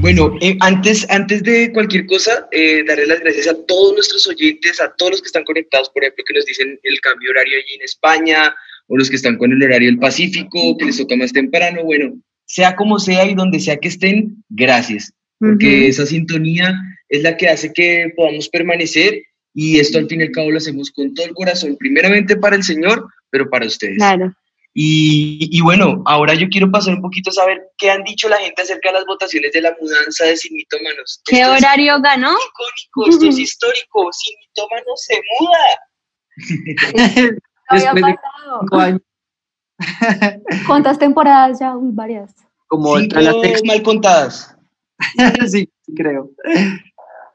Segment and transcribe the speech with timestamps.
[0.00, 4.80] Bueno, eh, antes, antes de cualquier cosa, eh, darle las gracias a todos nuestros oyentes,
[4.80, 7.74] a todos los que están conectados, por ejemplo, que nos dicen el cambio horario allí
[7.74, 8.54] en España,
[8.86, 11.82] o los que están con el horario del Pacífico, que les toca más temprano.
[11.82, 12.16] Bueno,
[12.46, 16.74] sea como sea y donde sea que estén, gracias, porque esa sintonía
[17.08, 20.58] es la que hace que podamos permanecer y esto al fin y al cabo lo
[20.58, 23.96] hacemos con todo el corazón, primeramente para el Señor, pero para ustedes.
[23.96, 24.32] Claro.
[24.80, 28.62] Y, bueno, ahora yo quiero pasar un poquito a saber qué han dicho la gente
[28.62, 31.20] acerca de las votaciones de la mudanza de Sin Mitómanos.
[31.24, 32.30] ¿Qué horario ganó?
[32.30, 34.08] Icónico, esto es histórico.
[34.12, 35.58] Sin Mitómanos se muda.
[37.72, 38.18] Después de
[38.60, 39.00] cinco años.
[40.68, 41.76] ¿Cuántas temporadas ya?
[41.76, 42.32] Uy, varias.
[42.68, 43.18] Como Cinco
[43.66, 44.56] mal contadas.
[45.50, 46.30] sí, creo.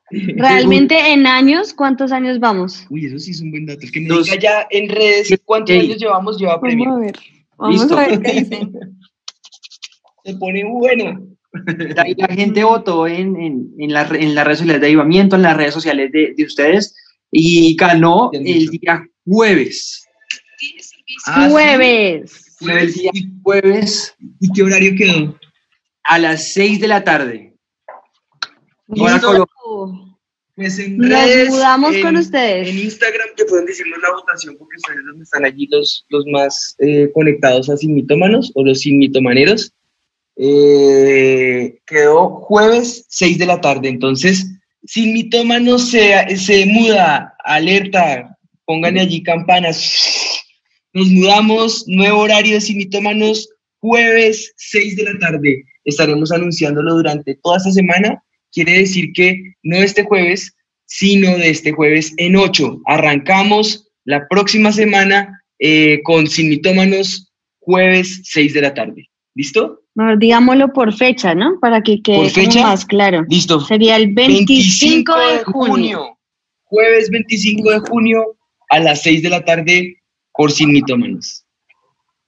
[0.38, 2.86] Realmente en años, ¿cuántos años vamos?
[2.90, 3.88] Uy, eso sí es un buen dato.
[3.92, 6.90] que me diga ya en redes cuántos años llevamos, lleva premio.
[6.90, 7.20] Vamos a ver.
[7.58, 8.98] Vamos a ver qué dicen.
[10.24, 11.28] Se pone bueno.
[11.96, 15.56] La, gente votó en, en, en, la, en, las redes sociales de Avivamiento, en las
[15.56, 16.96] redes sociales de, de ustedes,
[17.32, 20.08] y ganó el día jueves.
[21.28, 22.58] Ah, jueves.
[22.62, 23.12] El día
[23.44, 24.16] jueves.
[24.40, 25.38] ¿Y qué horario quedó?
[26.04, 27.54] A las 6 de la tarde.
[30.56, 32.70] Pues en Nos redes, mudamos en, con ustedes.
[32.70, 37.10] En Instagram te pueden decirnos la votación porque ustedes están allí los, los más eh,
[37.12, 39.74] conectados a Sin Mitómanos o los Sin Mitomaneros.
[40.36, 44.46] Eh, quedó jueves 6 de la tarde, entonces
[44.86, 50.40] Sin Mitómanos se, se muda, alerta, pónganle allí campanas.
[50.94, 55.64] Nos mudamos, nuevo horario de Sin Mitómanos, jueves 6 de la tarde.
[55.84, 60.56] Estaremos anunciándolo durante toda esta semana quiere decir que no este jueves,
[60.86, 62.82] sino de este jueves en 8.
[62.86, 69.10] Arrancamos la próxima semana eh, con Sin Mitómanos, jueves 6 de la tarde.
[69.36, 69.80] ¿Listo?
[70.18, 71.60] digámoslo por fecha, ¿no?
[71.60, 72.32] Para que quede
[72.62, 73.26] más claro.
[73.30, 73.60] Listo.
[73.60, 76.18] Sería el 25, de junio.
[76.64, 78.24] Jueves 25 de junio
[78.70, 80.02] a las 6 de la tarde
[80.34, 81.43] por Sin Mitómanos.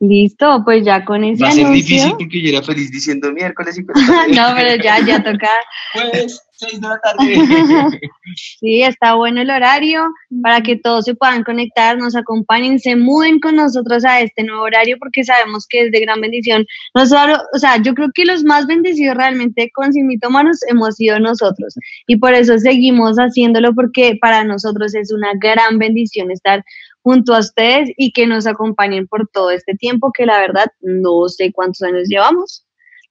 [0.08, 1.84] Listo, pues ya con ese Va a ser anuncio.
[1.84, 3.84] difícil porque yo era feliz diciendo miércoles y
[4.36, 5.50] no, pero ya, ya toca.
[5.94, 8.02] Jueves, 6 de la tarde.
[8.60, 10.06] sí, está bueno el horario
[10.42, 14.64] para que todos se puedan conectar, nos acompañen, se muden con nosotros a este nuevo
[14.64, 16.66] horario porque sabemos que es de gran bendición.
[16.94, 21.20] Nosotros, o sea, yo creo que los más bendecidos realmente con Sin Mitómanos hemos sido
[21.20, 21.76] nosotros
[22.08, 26.64] y por eso seguimos haciéndolo porque para nosotros es una gran bendición estar
[27.06, 31.30] junto a ustedes y que nos acompañen por todo este tiempo, que la verdad no
[31.30, 32.66] sé cuántos años llevamos,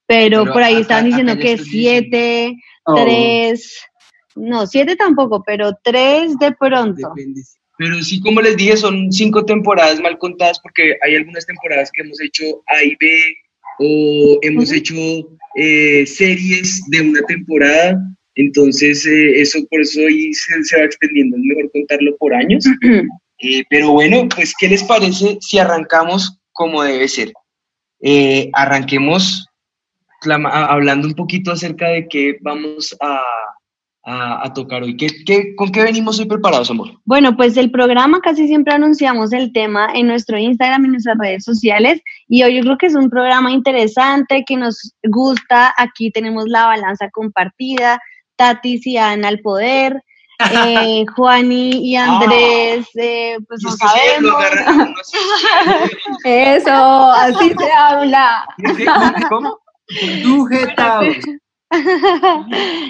[0.07, 2.57] pero, Pero por ahí acá- estaban diciendo que siete,
[2.87, 2.97] Oh.
[3.05, 3.79] tres,
[4.35, 7.09] no, siete tampoco, pero tres de pronto.
[7.15, 7.41] Depende.
[7.79, 12.03] Pero sí, como les dije, son cinco temporadas mal contadas porque hay algunas temporadas que
[12.03, 13.07] hemos hecho A y B
[13.79, 14.95] o hemos hecho
[15.57, 17.97] eh, series de una temporada.
[18.35, 21.37] Entonces, eh, eso por eso hoy se, se va extendiendo.
[21.37, 22.65] Es mejor contarlo por años.
[23.47, 27.33] Eh, pero bueno, pues, ¿qué les parece si arrancamos como debe ser?
[28.01, 29.47] Eh, arranquemos
[30.27, 33.21] hablando un poquito acerca de qué vamos a,
[34.05, 34.97] a- tocar hoy.
[34.97, 36.89] ¿Qué, qué, con qué venimos hoy preparados, amor?
[37.05, 41.45] Bueno, pues el programa casi siempre anunciamos el tema en nuestro Instagram y nuestras redes
[41.45, 45.75] sociales y hoy yo creo que es un programa interesante que nos gusta.
[45.77, 48.01] Aquí tenemos la balanza compartida,
[48.37, 50.03] Tati y Ana al poder,
[50.39, 54.45] eh, Juani y Andrés, eh, pues no sabemos.
[56.25, 58.47] Eso, así se habla.
[59.29, 59.59] ¿Cómo?
[60.23, 61.17] Sujetados.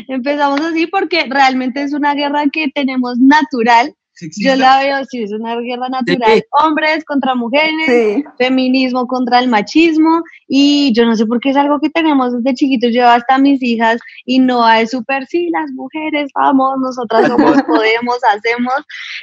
[0.09, 3.95] Empezamos así porque realmente es una guerra que tenemos natural.
[4.37, 6.45] Yo la veo así, es una guerra natural.
[6.63, 8.25] Hombres contra mujeres, Sí.
[8.39, 12.55] feminismo contra el machismo y yo no sé por qué es algo que tenemos desde
[12.55, 12.93] chiquitos.
[12.95, 18.19] Yo hasta mis hijas y no es súper, sí, las mujeres, vamos, nosotras somos, podemos,
[18.33, 18.75] hacemos.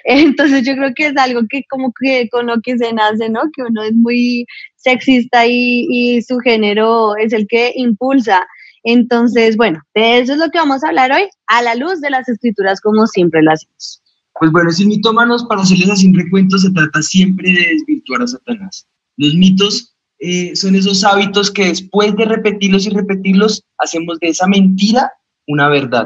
[0.04, 3.42] Entonces yo creo que es algo que como que con lo que se nace, ¿no?
[3.56, 4.46] Que uno es muy
[4.76, 8.46] sexista y, y su género es el que impulsa.
[8.84, 12.10] Entonces, bueno, de eso es lo que vamos a hablar hoy a la luz de
[12.10, 14.01] las escrituras como siempre lo hacemos.
[14.40, 18.28] Pues bueno, sin mitómanos, para hacerles así un recuento, se trata siempre de desvirtuar a
[18.28, 18.88] Satanás.
[19.18, 24.48] Los mitos eh, son esos hábitos que después de repetirlos y repetirlos, hacemos de esa
[24.48, 25.12] mentira
[25.48, 26.06] una verdad.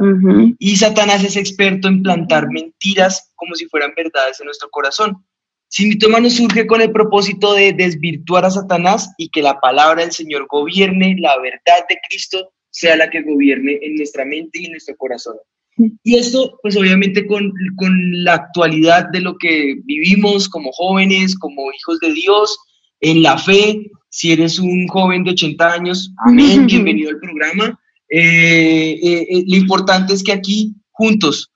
[0.60, 5.24] Y Satanás es experto en plantar mentiras como si fueran verdades en nuestro corazón.
[5.68, 10.12] Sin mitómanos surge con el propósito de desvirtuar a Satanás y que la palabra del
[10.12, 14.72] Señor gobierne, la verdad de Cristo sea la que gobierne en nuestra mente y en
[14.72, 15.36] nuestro corazón.
[15.78, 21.72] Y esto, pues obviamente con, con la actualidad de lo que vivimos como jóvenes, como
[21.74, 22.58] hijos de Dios,
[23.02, 27.78] en la fe, si eres un joven de 80 años, amén, bienvenido al programa.
[28.10, 31.52] Eh, eh, eh, lo importante es que aquí juntos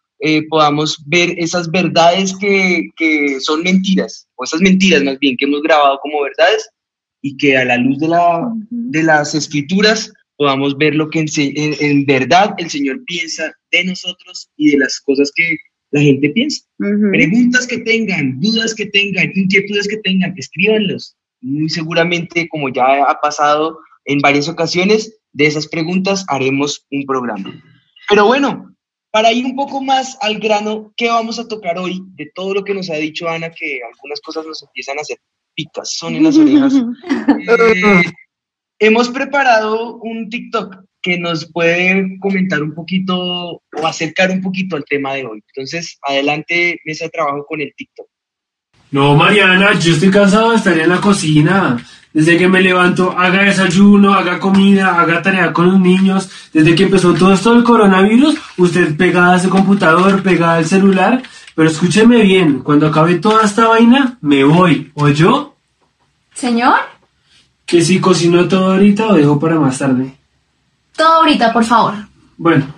[0.50, 5.62] podamos ver esas verdades que, que, son mentiras, o esas mentiras más bien que hemos
[5.62, 6.69] grabado como verdades,
[7.22, 11.27] y que a la luz de, la, de las escrituras podamos ver lo que en,
[11.36, 15.57] en, verdad el Señor piensa de nosotros y de las cosas que
[15.91, 16.63] la gente piensa.
[16.77, 21.18] Preguntas que tengan, dudas que tengan, inquietudes que tengan, escríbanlos.
[21.41, 27.62] Muy seguramente, como ya ha pasado en varias ocasiones, de esas preguntas haremos un programa.
[28.07, 28.74] Pero bueno,
[29.12, 32.63] para ir un poco más al grano, ¿qué vamos a tocar hoy de todo lo
[32.63, 35.18] que nos ha dicho Ana, que algunas cosas nos empiezan a hacer
[35.53, 36.74] picazón en las orejas?
[37.50, 38.03] Eh,
[38.80, 44.86] Hemos preparado un TikTok que nos puede comentar un poquito o acercar un poquito al
[44.86, 45.44] tema de hoy.
[45.54, 48.08] Entonces, adelante, mesa de trabajo con el TikTok.
[48.92, 51.86] No, Mariana, yo estoy cansado de estar en la cocina.
[52.14, 56.30] Desde que me levanto, haga desayuno, haga comida, haga tarea con los niños.
[56.54, 61.22] Desde que empezó todo esto del coronavirus, usted pegada a su computador, pegada al celular.
[61.54, 64.92] Pero escúcheme bien, cuando acabe toda esta vaina, me voy.
[64.96, 65.56] ¿O yo?
[66.34, 66.99] ¿Señor?
[67.69, 70.18] Que si cocino todo ahorita o dejo para más tarde.
[70.98, 71.94] Todo ahorita, por favor.
[72.36, 72.74] Bueno.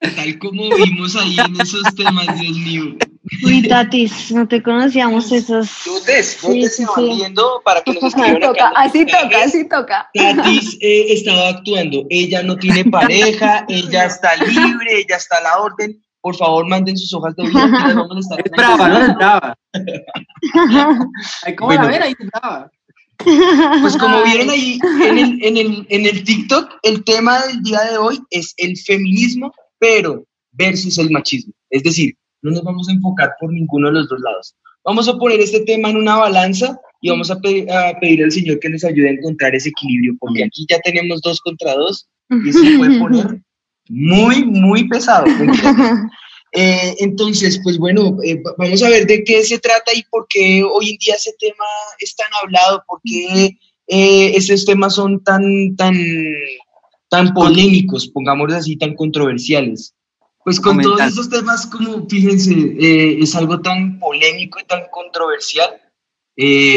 [0.00, 2.96] tal como vimos ahí en esos temas, Dios mío.
[3.44, 5.70] Uy, Tatis, no te conocíamos esos.
[5.86, 10.10] Dotes, dotes se van viendo para que nos escriban toca, Así toca, así toca.
[10.12, 12.04] Tatis eh, estaba actuando.
[12.10, 16.02] Ella no tiene pareja, ella está libre, ella está a la orden.
[16.20, 18.40] Por favor, manden sus hojas de vida que vamos a estar.
[18.44, 19.56] Es brava, no es brava.
[21.58, 22.02] ¿Cómo la ver?
[22.02, 22.70] Ahí brava.
[23.80, 27.80] Pues como vieron ahí en el, en, el, en el TikTok, el tema del día
[27.90, 31.52] de hoy es el feminismo, pero versus el machismo.
[31.70, 34.54] Es decir, no nos vamos a enfocar por ninguno de los dos lados.
[34.84, 38.32] Vamos a poner este tema en una balanza y vamos a, pedir, a pedir al
[38.32, 42.08] Señor que nos ayude a encontrar ese equilibrio, porque aquí ya tenemos dos contra dos
[42.30, 43.40] y eso puede poner
[43.88, 45.26] muy, muy pesado.
[46.54, 50.62] Eh, entonces, pues bueno, eh, vamos a ver de qué se trata y por qué
[50.62, 51.64] hoy en día ese tema
[51.98, 55.96] es tan hablado, por qué eh, esos temas son tan, tan,
[57.08, 59.94] tan polémicos, pongámoslo así, tan controversiales.
[60.44, 65.80] Pues con todos esos temas, como fíjense, es algo tan polémico y tan controversial,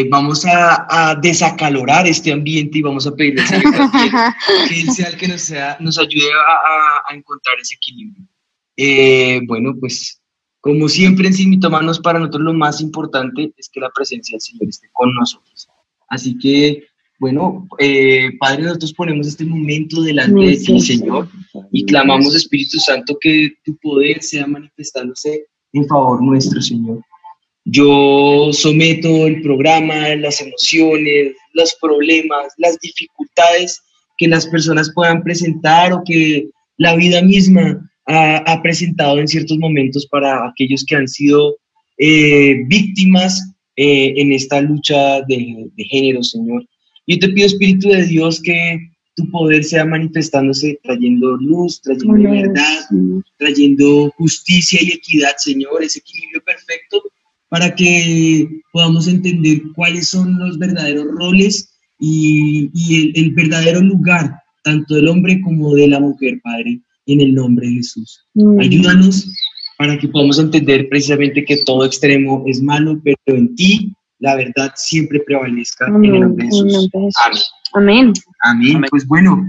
[0.10, 3.44] vamos a, a, desacalorar este ambiente y vamos a pedirle
[4.70, 8.24] que Él sea el que nos, sea, nos ayude a, a encontrar ese equilibrio.
[8.78, 10.22] Eh, bueno, pues
[10.66, 14.42] como siempre en Sin Mitomanos, para nosotros lo más importante es que la presencia del
[14.42, 15.68] Señor esté con nosotros.
[16.08, 16.84] Así que,
[17.20, 21.30] bueno, eh, Padre, nosotros ponemos este momento delante de ti, Señor,
[21.72, 27.00] y clamamos, Espíritu Santo, que tu poder sea manifestándose en favor nuestro, Señor.
[27.66, 33.82] Yo someto el programa, las emociones, los problemas, las dificultades
[34.18, 40.06] que las personas puedan presentar o que la vida misma ha, presentado en ciertos momentos
[40.08, 41.58] para aquellos que han sido
[41.98, 46.66] eh, víctimas eh, en esta lucha de, género, Señor.
[47.08, 48.80] Yo te pido, Espíritu de Dios, que
[49.16, 52.86] tu poder sea manifestándose, trayendo luz, trayendo verdad,
[53.38, 57.02] trayendo justicia y equidad, Señor, ese equilibrio perfecto
[57.48, 62.70] para que podamos entender cuáles son los verdaderos roles y,
[63.16, 67.76] el, verdadero lugar, tanto del hombre como de la mujer, Padre en el nombre de
[67.76, 68.26] Jesús.
[68.34, 68.60] Mm.
[68.60, 69.28] Ayúdanos
[69.78, 74.72] para que podamos entender precisamente que todo extremo es malo, pero en ti la verdad
[74.76, 76.90] siempre prevalezca en el nombre de Jesús.
[77.74, 78.14] Amén.
[78.42, 78.84] Amén.
[78.90, 79.48] Pues bueno,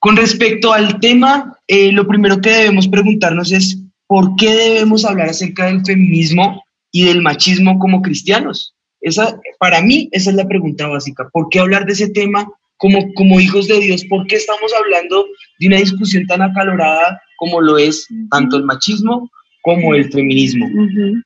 [0.00, 5.28] con respecto al tema, eh, lo primero que debemos preguntarnos es por qué debemos hablar
[5.28, 6.62] acerca del feminismo
[6.92, 8.74] y del machismo como cristianos.
[9.00, 11.28] Esa, para mí, esa es la pregunta básica.
[11.32, 15.26] ¿Por qué hablar de ese tema como, como hijos de Dios, ¿por qué estamos hablando
[15.58, 19.30] de una discusión tan acalorada como lo es tanto el machismo
[19.62, 20.68] como el feminismo?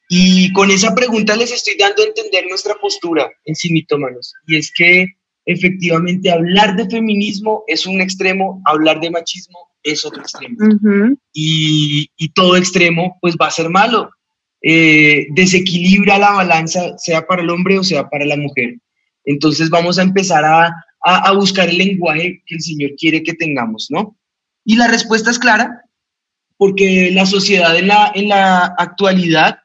[0.08, 4.72] Y con esa pregunta les estoy dando a entender nuestra postura en Simitómanos, y es
[4.74, 5.06] que
[5.46, 10.56] efectivamente hablar de feminismo es un extremo, hablar de machismo es otro extremo.
[11.32, 14.10] y, y, todo extremo pues va a ser malo.
[14.62, 18.76] Eh, desequilibra la balanza, sea para el hombre o sea para la mujer.
[19.24, 20.70] Entonces vamos a empezar a,
[21.02, 24.16] a, buscar el lenguaje que el Señor quiere que tengamos, ¿no?
[24.64, 25.82] Y la respuesta es clara,
[26.56, 29.58] porque la sociedad en la, en la actualidad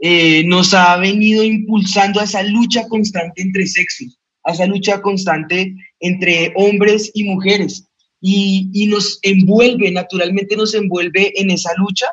[0.00, 5.74] eh, nos ha venido impulsando a esa lucha constante entre sexos, a esa lucha constante
[6.00, 7.84] entre hombres y mujeres.
[8.20, 12.06] Y, y nos envuelve, naturalmente nos envuelve en esa lucha,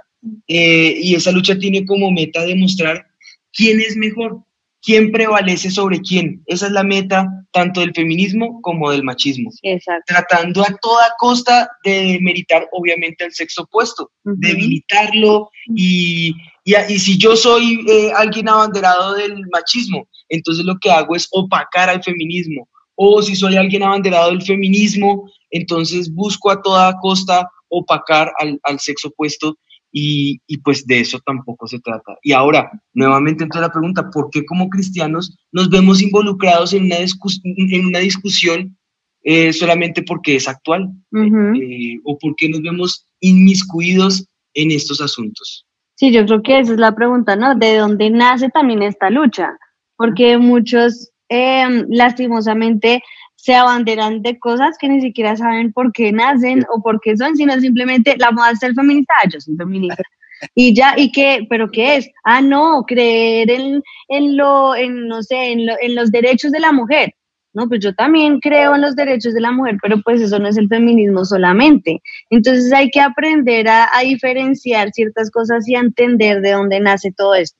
[0.48, 3.05] eh, y esa lucha tiene como meta demostrar
[3.53, 4.44] quién es mejor,
[4.85, 6.43] quién prevalece sobre quién.
[6.45, 9.49] Esa es la meta tanto del feminismo como del machismo.
[9.63, 10.03] Exacto.
[10.07, 17.17] Tratando a toda costa de meritar, obviamente, al sexo opuesto, debilitarlo y, y, y si
[17.17, 22.69] yo soy eh, alguien abanderado del machismo, entonces lo que hago es opacar al feminismo.
[22.95, 28.79] O si soy alguien abanderado del feminismo, entonces busco a toda costa opacar al, al
[28.79, 29.57] sexo opuesto
[29.97, 32.17] y, y, pues de eso tampoco se trata.
[32.21, 36.97] Y ahora, nuevamente entonces la pregunta, ¿por qué como cristianos nos vemos involucrados en una,
[36.97, 38.77] discus en una discusión
[39.23, 40.89] eh, solamente porque es actual?
[41.13, 45.65] Eh, ¿O por qué nos vemos inmiscuidos en estos asuntos?
[45.95, 47.55] Sí, yo creo que esa es la pregunta, ¿no?
[47.55, 49.57] ¿De dónde nace también esta lucha?
[49.95, 53.01] Porque muchos, eh, lastimosamente,
[53.45, 57.35] se abanderan de cosas que ni siquiera saben por qué nacen o por qué son,
[57.35, 60.01] sino simplemente la moda es ser feminista, ah, yo soy feminista.
[60.53, 61.47] Y ya, ¿y qué?
[61.49, 62.09] ¿Pero qué es?
[62.25, 66.59] Ah, no, creer en, en lo, en, no sé, en, lo, en los derechos de
[66.59, 67.13] la mujer.
[67.53, 70.49] No, pues yo también creo en los derechos de la mujer, pero pues eso no
[70.49, 72.01] es el feminismo solamente.
[72.29, 77.13] Entonces hay que aprender a, a diferenciar ciertas cosas y a entender de dónde nace
[77.15, 77.57] todo esto.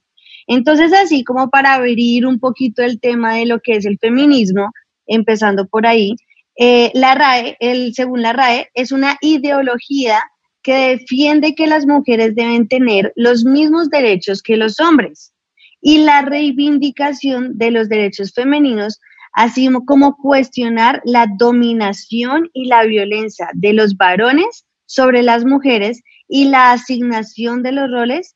[0.48, 4.70] Entonces, así como para abrir un poquito el tema de lo que es el feminismo,
[5.08, 6.16] empezando por ahí,
[6.58, 10.22] eh, la RAE, el, según la RAE, es una ideología
[10.64, 15.34] que defiende que las mujeres deben tener los mismos derechos que los hombres
[15.82, 19.00] y la reivindicación de los derechos femeninos,
[19.34, 26.46] así como cuestionar la dominación y la violencia de los varones sobre las mujeres y
[26.46, 28.36] la asignación de los roles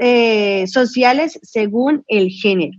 [0.00, 2.78] eh, sociales según el género.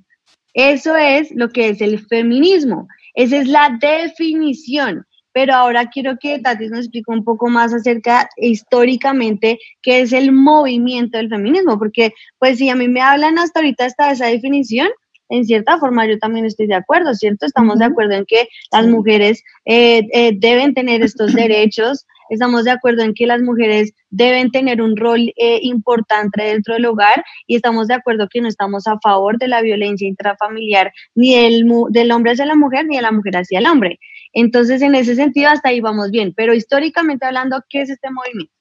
[0.53, 2.87] Eso es lo que es el feminismo.
[3.13, 5.05] Esa es la definición.
[5.33, 10.33] Pero ahora quiero que Tati nos explique un poco más acerca históricamente qué es el
[10.33, 14.89] movimiento del feminismo, porque pues si a mí me hablan hasta ahorita hasta esa definición,
[15.29, 17.45] en cierta forma yo también estoy de acuerdo, ¿cierto?
[17.45, 17.79] Estamos uh -huh.
[17.79, 23.03] de acuerdo en que las mujeres eh, eh, deben tener estos derechos, estamos de acuerdo
[23.03, 27.87] en que las mujeres deben tener un rol eh, importante dentro del hogar y estamos
[27.87, 32.31] de acuerdo que no estamos a favor de la violencia intrafamiliar ni del, del hombre
[32.31, 33.99] hacia la mujer ni de la mujer hacia el hombre.
[34.33, 36.33] Entonces, en ese sentido, hasta ahí vamos bien.
[36.35, 38.53] Pero históricamente hablando, ¿qué es este movimiento?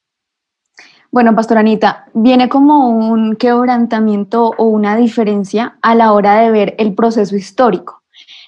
[1.13, 6.75] Bueno, Pastora Anita, viene como un quebrantamiento o una diferencia a la hora de ver
[6.79, 8.00] el proceso histórico.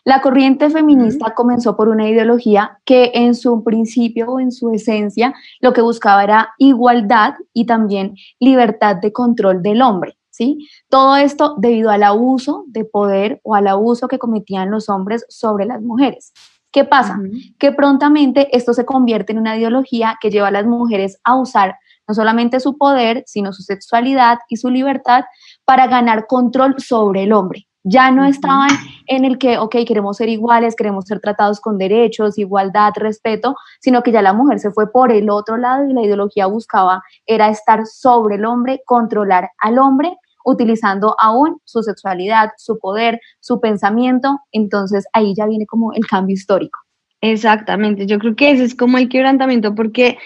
[0.04, 1.34] La corriente feminista uh -huh.
[1.34, 6.24] comenzó por una ideología que en su principio o en su esencia lo que buscaba
[6.24, 10.16] era igualdad y también libertad de control del hombre.
[10.30, 10.66] ¿Sí?
[10.88, 15.66] Todo esto debido al abuso de poder o al abuso que cometían los hombres sobre
[15.66, 16.32] las mujeres.
[16.72, 17.18] ¿Qué pasa?
[17.18, 17.54] Uh -huh.
[17.58, 21.76] Que prontamente esto se convierte en una ideología que lleva a las mujeres a usar
[22.08, 25.24] no solamente su poder, sino su sexualidad y su libertad
[25.64, 27.66] para ganar control sobre el hombre.
[27.84, 28.70] Ya no estaban
[29.08, 34.02] en el que, ok, queremos ser iguales, queremos ser tratados con derechos, igualdad, respeto, sino
[34.02, 37.48] que ya la mujer se fue por el otro lado y la ideología buscaba era
[37.48, 44.38] estar sobre el hombre, controlar al hombre, utilizando aún su sexualidad, su poder, su pensamiento.
[44.52, 46.81] Entonces ahí ya viene como el cambio histórico.
[47.24, 50.18] Exactamente, yo creo que ese es como el quebrantamiento porque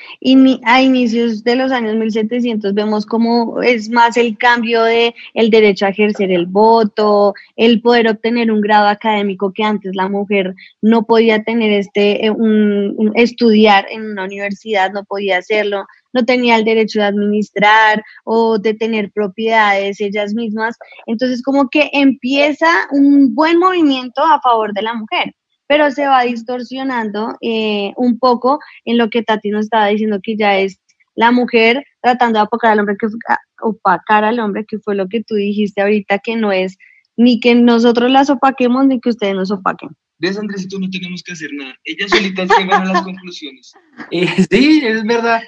[0.64, 5.84] a inicios de los años 1700 vemos como es más el cambio de el derecho
[5.84, 11.04] a ejercer el voto, el poder obtener un grado académico que antes la mujer no
[11.04, 15.84] podía tener este un, estudiar en una universidad, no podía hacerlo,
[16.14, 21.90] no tenía el derecho de administrar o de tener propiedades ellas mismas, entonces como que
[21.92, 25.34] empieza un buen movimiento a favor de la mujer
[25.66, 30.36] pero se va distorsionando eh, un poco en lo que Tati nos estaba diciendo que
[30.36, 30.80] ya es
[31.14, 33.06] la mujer tratando de opacar al hombre, que,
[33.62, 36.76] opacar al hombre, que fue lo que tú dijiste ahorita, que no es
[37.16, 39.90] ni que nosotros las opaquemos ni que ustedes nos opaquen.
[40.18, 40.78] ¿Ves, Andresito?
[40.78, 41.74] No tenemos que hacer nada.
[41.84, 43.72] Ellas solitas llegan a las conclusiones.
[44.10, 45.40] Eh, sí, es verdad.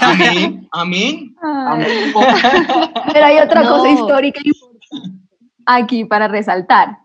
[0.00, 1.34] Amén, amén.
[1.42, 2.12] amén.
[3.12, 3.70] Pero hay otra no.
[3.70, 4.40] cosa histórica
[5.66, 7.01] aquí para resaltar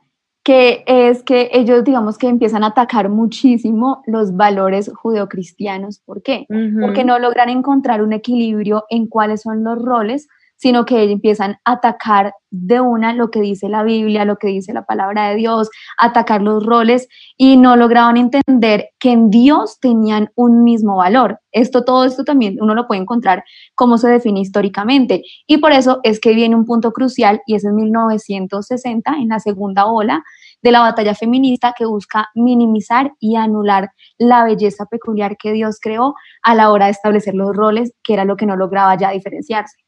[0.48, 6.00] que es que ellos, digamos que empiezan a atacar muchísimo los valores judeocristianos.
[6.00, 6.46] ¿Por qué?
[6.48, 6.82] Uh -huh.
[6.84, 11.74] Porque no logran encontrar un equilibrio en cuáles son los roles sino que empiezan a
[11.74, 15.70] atacar de una lo que dice la Biblia, lo que dice la palabra de Dios,
[15.98, 21.40] atacar los roles y no lograban entender que en Dios tenían un mismo valor.
[21.52, 23.44] Esto, todo esto también uno lo puede encontrar
[23.76, 25.24] cómo se define históricamente.
[25.46, 29.40] Y por eso es que viene un punto crucial y es en 1960, en la
[29.40, 30.24] segunda ola
[30.62, 36.16] de la batalla feminista que busca minimizar y anular la belleza peculiar que Dios creó
[36.42, 39.87] a la hora de establecer los roles, que era lo que no lograba ya diferenciarse.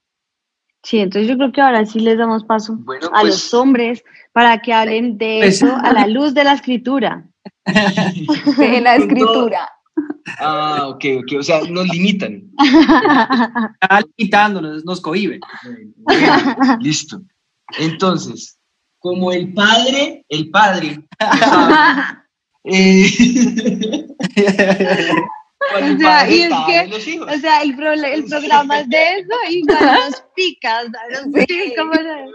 [0.83, 4.59] Sí, entonces yo creo que ahora sí les damos paso a pues- los hombres para
[4.61, 7.25] que hablen de Pues- eso a la luz de la escritura.
[7.65, 7.65] De
[8.81, 9.69] la escritura.
[10.39, 12.43] Ah, ok, ok, o sea, nos limitan.
[13.81, 15.41] Está limitándonos, nos cohiben.
[15.97, 17.21] Bueno, listo.
[17.77, 18.57] Entonces,
[18.99, 21.05] como el padre, el padre,
[21.39, 21.73] sabe,
[22.63, 23.07] eh,
[25.73, 27.19] O el sea, y es que-.
[27.21, 30.85] O sea, el, prole- el programa es de eso y nos picas,
[31.33, 32.31] picas, ¿cómo no?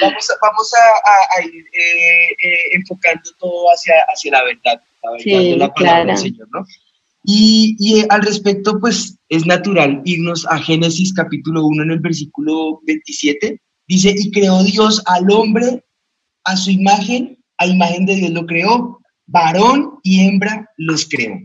[0.00, 4.82] Vamos a, vamos a, a- a ir eh, eh, enfocando todo hacia, hacia la verdad,
[5.02, 5.74] la verdad Sí, de la palabra
[6.04, 6.06] claro.
[6.08, 6.64] del Señor, ¿no?
[7.24, 11.98] Y, y, eh, al respecto, pues es natural irnos a Génesis capítulo 1 en el
[12.00, 13.60] versículo 27.
[13.86, 15.82] Dice, y creó Dios al hombre
[16.44, 21.38] a su imagen, a imagen de Dios lo creó, varón y hembra los creó.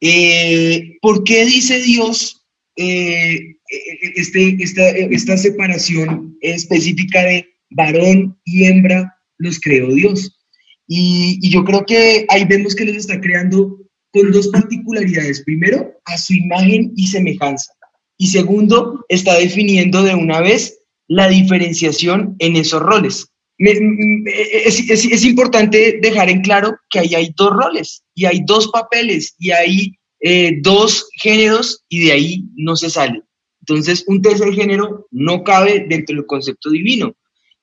[0.00, 2.44] Eh, ¿Por qué dice Dios
[2.76, 10.40] eh, eh, este, esta, esta separación específica de varón y hembra los creó Dios?
[10.88, 13.78] Y, y yo creo que ahí vemos que los está creando
[14.12, 15.42] con dos particularidades.
[15.42, 17.72] Primero, a su imagen y semejanza.
[18.18, 20.78] Y segundo, está definiendo de una vez
[21.08, 23.31] la diferenciación en esos roles.
[23.62, 24.24] Me-
[24.68, 28.68] es, es- es importante dejar en claro que ahí hay dos roles y hay dos
[28.68, 29.74] papeles y hay
[30.20, 33.22] eh, dos géneros y de ahí no se sale.
[33.60, 37.14] Entonces, un tercer género no cabe dentro del concepto divino.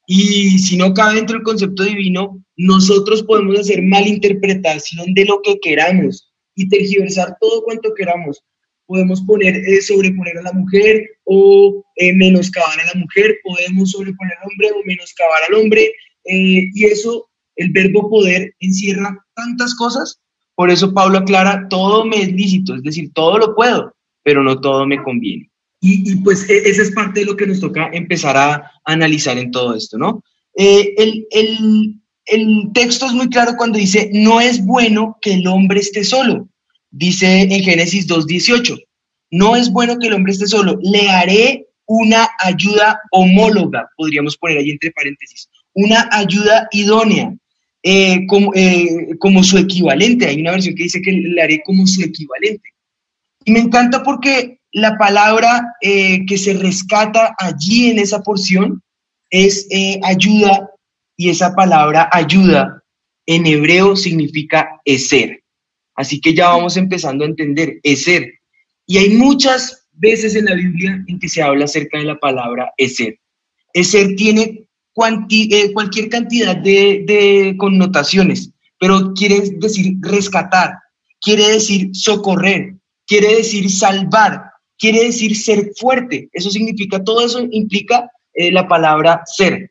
[0.08, 5.60] Y si no cabe dentro del concepto divino, nosotros podemos hacer malinterpretación de lo que
[5.60, 8.41] queramos y tergiversar todo cuanto queramos.
[8.89, 14.34] Podemos poner, eh, sobreponer a la mujer o eh, menoscabar a la mujer, podemos sobreponer
[14.41, 15.84] al hombre o menoscabar al hombre.
[16.25, 20.19] eh, y eso, el verbo poder encierra tantas cosas.
[20.56, 24.60] Por eso Pablo aclara, todo me es lícito, es decir, todo lo puedo, pero no
[24.60, 25.49] todo me conviene.
[25.82, 29.38] Y, y, pues e- esa es parte de lo que nos toca empezar a analizar
[29.38, 30.23] en todo esto, ¿no?
[30.56, 35.47] Eh, el, el- el texto es muy claro cuando dice, no es bueno que el
[35.47, 36.49] hombre esté solo.
[36.91, 38.84] Dice en Génesis 2.18,
[39.32, 44.58] no es bueno que el hombre esté solo, le haré una ayuda homóloga, podríamos poner
[44.58, 47.34] ahí entre paréntesis, una ayuda idónea,
[47.82, 50.28] eh, como, eh, como su equivalente.
[50.28, 52.69] Hay una versión que dice que le haré como su equivalente.
[53.45, 58.84] Y me encanta porque la palabra eh, que se rescata allí en esa porción
[59.30, 59.67] es
[60.04, 60.69] ayuda
[61.15, 62.84] y esa palabra ayuda
[63.25, 65.38] en hebreo significa eser.
[65.99, 68.25] Así que ya vamos empezando a entender eser.
[68.88, 72.71] Y hay muchas veces en la Biblia en que se habla acerca de la palabra
[72.77, 73.19] eser.
[73.73, 74.41] Eser tiene
[75.29, 80.71] eh, cualquier cantidad de, connotaciones, pero quiere decir rescatar,
[81.19, 84.41] quiere decir socorrer, quiere decir salvar,
[84.77, 86.29] quiere decir ser fuerte.
[86.31, 89.69] Eso significa, todo eso implica eh, la palabra ser,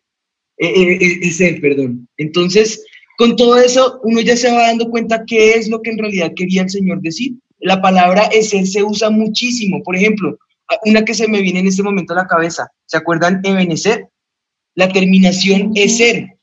[0.58, 2.06] eh, eh, ser, perdón.
[2.18, 2.84] Entonces,
[3.18, 6.30] con todo eso, uno ya se va dando cuenta qué es lo que en realidad
[6.36, 7.32] quería el Señor decir.
[7.58, 9.82] La palabra ser se usa muchísimo.
[9.82, 10.38] Por ejemplo,
[10.84, 13.40] una que se me viene en este momento a la cabeza, ¿se acuerdan?
[13.42, 14.06] Ebenecer.
[14.76, 16.38] La terminación es ser.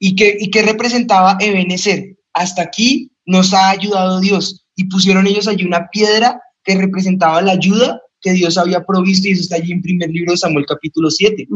[0.00, 2.16] ¿Y qué, ¿Y qué representaba Ebenecer?
[2.32, 4.66] Hasta aquí nos ha ayudado Dios.
[4.74, 9.32] Y pusieron ellos allí una piedra que representaba la ayuda que Dios había provisto, y
[9.32, 11.46] eso está allí en primer libro de Samuel capítulo 7.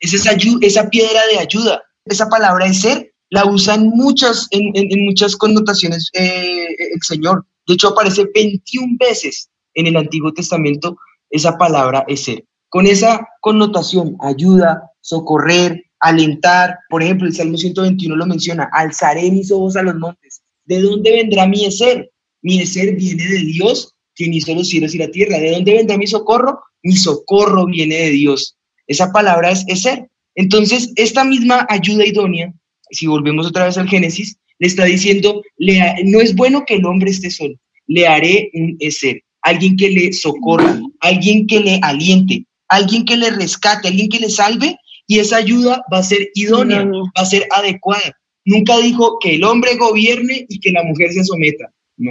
[0.00, 1.82] Es esa, esa piedra de ayuda.
[2.06, 7.44] Esa palabra de ser la usan muchas, en, muchas connotaciones eh, el Señor.
[7.66, 10.96] De hecho, aparece 21 veces en el Antiguo Testamento
[11.28, 12.46] esa palabra es ser.
[12.70, 16.78] Con esa connotación, ayuda, socorrer, alentar.
[16.88, 20.40] Por ejemplo, el Salmo 121 lo menciona, alzaré mis ojos a los montes.
[20.64, 22.10] ¿De dónde vendrá mi ser?
[22.40, 25.38] Mi ser viene de Dios, quien hizo los cielos y la tierra.
[25.38, 26.60] ¿De dónde vendrá mi socorro?
[26.82, 28.56] Mi socorro viene de Dios.
[28.86, 30.08] Esa palabra es ser.
[30.34, 32.54] Entonces, esta misma ayuda idónea,
[32.90, 36.74] si volvemos otra vez al Génesis, le está diciendo, le ha- no es bueno que
[36.74, 37.54] el hombre esté solo,
[37.86, 43.30] le haré un ser, alguien que le socorra, alguien que le aliente, alguien que le
[43.30, 46.84] rescate, alguien que le salve, y esa ayuda va a ser idónea,
[47.16, 48.16] va a ser adecuada.
[48.44, 52.10] Nunca dijo que el hombre gobierne y que la mujer se someta, no.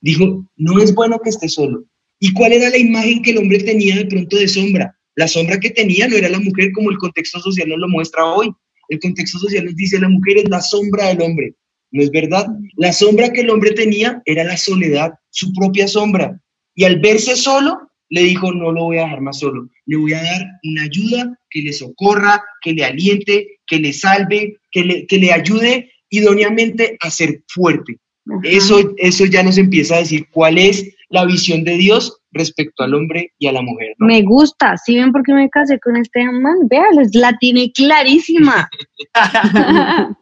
[0.00, 1.84] Dijo, no es bueno que esté solo.
[2.20, 4.96] ¿Y cuál era la imagen que el hombre tenía de pronto de sombra?
[5.16, 8.24] La sombra que tenía no era la mujer como el contexto social nos lo muestra
[8.24, 8.50] hoy.
[8.94, 11.54] El contexto social nos dice la mujer es la sombra del hombre.
[11.90, 12.46] ¿No es verdad?
[12.76, 16.40] La sombra que el hombre tenía era la soledad, su propia sombra.
[16.74, 17.76] Y al verse solo,
[18.08, 21.38] le dijo, no lo voy a dejar más solo, le voy a dar una ayuda
[21.50, 26.96] que le socorra, que le aliente, que le salve, que le, que le ayude idóneamente
[27.00, 27.98] a ser fuerte.
[28.42, 32.94] Eso, eso ya nos empieza a decir cuál es la visión de Dios respecto al
[32.94, 33.94] hombre y a la mujer.
[33.98, 36.56] Me gusta, ¿sí ven por qué me casé con este man?
[36.68, 38.68] Vean, la tiene clarísima.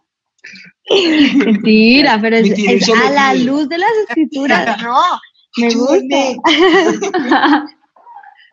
[1.37, 4.83] Mentira, pero es, es a la luz de las escrituras.
[4.83, 5.03] No,
[5.57, 6.17] me gusta.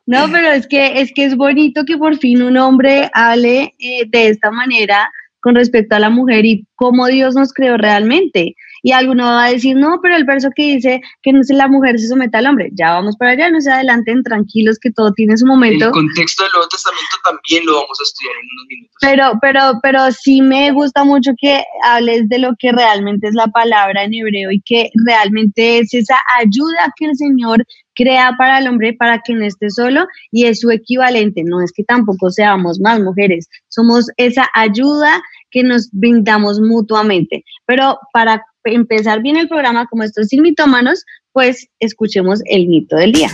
[0.09, 4.05] No, pero es que es que es bonito que por fin un hombre hable eh,
[4.07, 5.07] de esta manera
[5.39, 8.55] con respecto a la mujer y cómo Dios nos creó realmente.
[8.81, 11.67] Y alguno va a decir, no, pero el verso que dice que no es la
[11.67, 12.69] mujer se somete al hombre.
[12.73, 15.85] Ya vamos para allá, no se adelanten, tranquilos, que todo tiene su momento.
[15.85, 18.97] El contexto del Nuevo Testamento también lo vamos a estudiar en unos minutos.
[19.01, 23.47] Pero, pero, pero sí me gusta mucho que hables de lo que realmente es la
[23.47, 27.65] palabra en hebreo y que realmente es esa ayuda que el Señor
[27.95, 31.43] crea para el hombre para que no esté solo y es su equivalente.
[31.43, 37.43] No es que tampoco seamos más mujeres, somos esa ayuda que nos brindamos mutuamente.
[37.65, 43.11] Pero para empezar bien el programa, como estos sin mitómanos, pues escuchemos el mito del
[43.11, 43.29] día.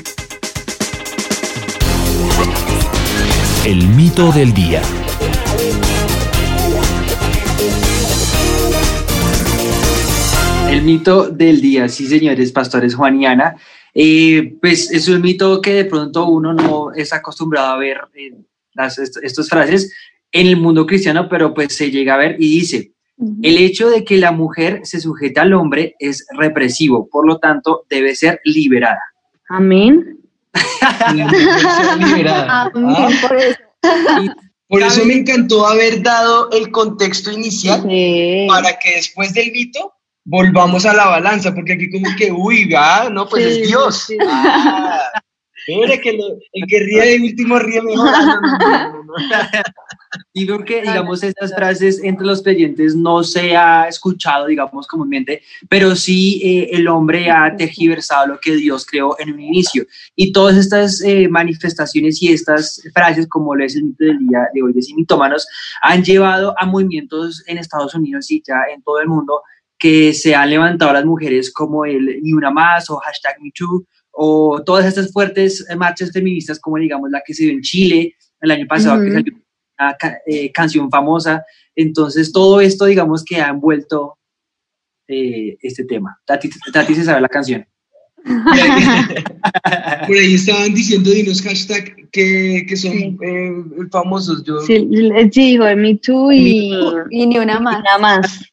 [3.65, 4.81] El mito del día.
[10.69, 13.55] El mito del día, sí señores, pastores Juan y Ana.
[13.93, 17.97] Eh, pues es un mito que de pronto uno no está acostumbrado a ver
[18.73, 19.93] las, estas frases
[20.31, 22.91] en el mundo cristiano, pero pues se llega a ver y dice,
[23.41, 27.85] el hecho de que la mujer se sujete al hombre es represivo, por lo tanto
[27.89, 28.99] debe ser liberada.
[29.49, 30.17] Amén.
[31.99, 32.71] liberada.
[32.73, 33.57] Amén, por eso.
[34.67, 38.47] Por eso me encantó haber dado el contexto inicial Sí.
[38.49, 43.07] para que después del mito volvamos a la balanza, porque aquí como que, uy, ah,
[43.11, 44.03] no, pues Sí, es Dios.
[44.07, 44.17] sí.
[44.27, 44.99] Ah,
[45.67, 48.09] mire que lo- el que ríe de último ríe mejor.
[48.67, 49.13] Ah, no, no, no,
[50.33, 55.95] creo que, digamos, esas frases entre los creyentes no se ha escuchado, digamos, comúnmente, pero
[55.95, 59.85] sí eh, el hombre ha tergiversado lo que Dios creó en un inicio.
[60.15, 64.47] Y todas estas eh, manifestaciones y estas frases, como lo es el mito del día
[64.53, 65.47] de hoy de Simitómanos,
[65.81, 69.41] han llevado a movimientos en Estados Unidos y ya en todo el mundo
[69.77, 74.63] que se han levantado las mujeres como el Ni Una Más o hashtag MeToo o
[74.63, 78.65] todas estas fuertes marchas feministas como digamos la que se dio en Chile el año
[78.67, 79.13] pasado, que Ujú.
[79.13, 79.33] salió
[79.79, 81.43] una eh, canción famosa.
[81.75, 84.17] Entonces, todo esto, digamos, que ha envuelto
[85.07, 86.17] eh, este tema.
[86.25, 87.65] Tati, Tati se sabe la canción.
[90.07, 93.17] Por ahí, estaban diciendo dinos hashtag que, que son Sí.
[93.21, 93.51] eh,
[93.91, 94.43] famosos.
[94.43, 96.73] Yo, Sí, de Me Too y,
[97.11, 97.83] Y ni una más.
[97.83, 98.51] nada más.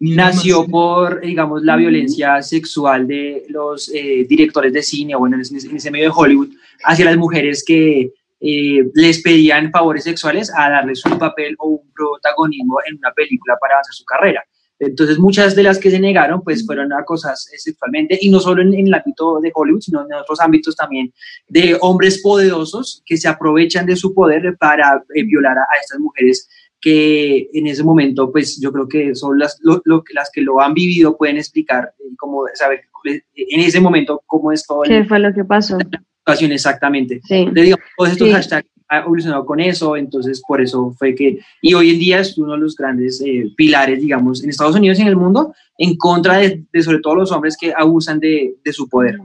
[0.00, 5.42] Nació por, digamos, la violencia sexual de los eh, directores de cine, o bueno, en
[5.42, 6.48] ese, en ese medio de Hollywood,
[6.82, 8.10] hacia las mujeres que
[8.42, 13.56] eh, les pedían favores sexuales a darles un papel o un protagonismo en una película
[13.60, 14.42] para avanzar su carrera.
[14.78, 18.62] Entonces, muchas de las que se negaron, pues fueron acosadas eh, sexualmente, y no solo
[18.62, 21.12] en, en el ámbito de Hollywood, sino en otros ámbitos también,
[21.46, 26.00] de hombres poderosos que se aprovechan de su poder para eh, violar a, a estas
[26.00, 26.48] mujeres
[26.80, 30.40] que en ese momento, pues yo creo que son las, lo, lo que- las que
[30.40, 34.82] lo han vivido, pueden explicar eh, cómo saber eh, en ese momento cómo es todo
[34.82, 35.78] ¿Qué la fue lo que pasó?
[36.32, 37.20] Situación exactamente.
[37.24, 37.34] Sí.
[37.36, 38.34] Entonces, digamos, todos estos Sí.
[38.34, 42.36] hashtags ha evolucionado con eso, entonces por eso fue que, y hoy en día es
[42.36, 45.96] uno de los grandes eh, pilares, digamos, en Estados Unidos y en el mundo, en
[45.96, 49.18] contra de, de sobre todo los hombres que abusan de, de su poder.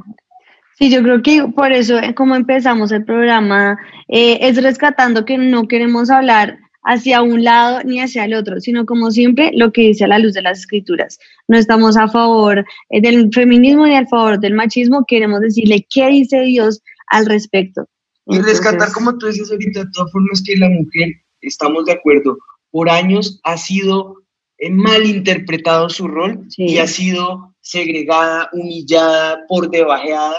[0.78, 5.38] Sí, yo creo que por eso, eh, como empezamos el programa, eh, es rescatando que
[5.38, 9.82] no queremos hablar hacia un lado ni hacia el otro, sino como siempre lo que
[9.82, 11.20] dice a la luz de las escrituras.
[11.50, 16.08] No estamos a favor eh, del feminismo ni a favor del machismo, queremos decirle qué
[16.08, 17.86] dice Dios al respecto.
[18.26, 21.10] Y rescatar, Entonces, como tú dices ahorita, de todas formas que la mujer,
[21.42, 22.38] estamos de acuerdo,
[22.72, 24.16] por años ha sido
[24.60, 26.64] eh, mal interpretado su rol Sí.
[26.64, 30.36] y ha sido segregada, humillada, por debajeada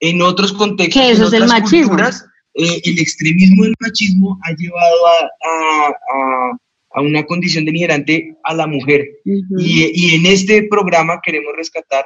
[0.00, 1.88] en otros contextos, Que eso en es el otras machismo.
[1.88, 2.26] culturas.
[2.54, 6.58] eh, el extremismo del machismo ha llevado a, a- a-
[6.94, 9.06] a una condición denigrante a la mujer.
[9.24, 9.60] ujú.
[9.60, 12.04] Y, y en este programa queremos rescatar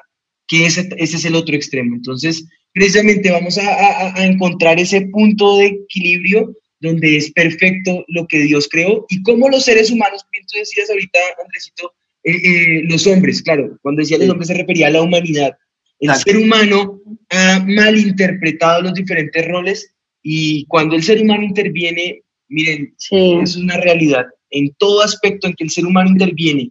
[0.49, 1.97] que ese, ese es el otro extremo.
[1.97, 8.27] Entonces, precisamente vamos a, a- a encontrar ese punto de equilibrio donde es perfecto lo
[8.27, 11.93] que Dios creó y cómo los seres humanos, bien tú decías ahorita, Andresito,
[12.25, 15.53] eh, eh, los hombres, claro, cuando decía los hombres se refería a la humanidad.
[16.01, 16.33] El Exacto.
[16.33, 19.91] ser humano ha malinterpretado los diferentes roles
[20.27, 23.15] Y cuando el ser humano interviene, miren, Sí.
[23.43, 24.25] es una realidad.
[24.51, 26.71] En todo aspecto en que el ser humano interviene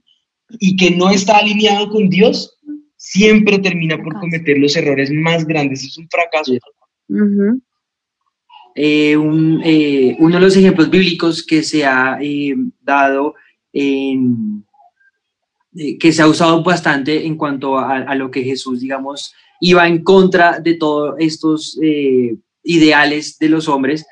[0.60, 2.58] y que no está alineado con Dios,
[3.04, 5.84] siempre termina por cometer los errores más grandes.
[5.84, 6.54] Es un fracaso.
[8.76, 13.36] Eh, un, eh, uno de los ejemplos bíblicos que se ha eh, dado
[13.74, 14.66] en,
[15.76, 19.86] eh, que se ha usado bastante en cuanto a, a lo que Jesús, digamos, iba
[19.86, 24.06] en contra de todos estos eh, ideales de los hombres,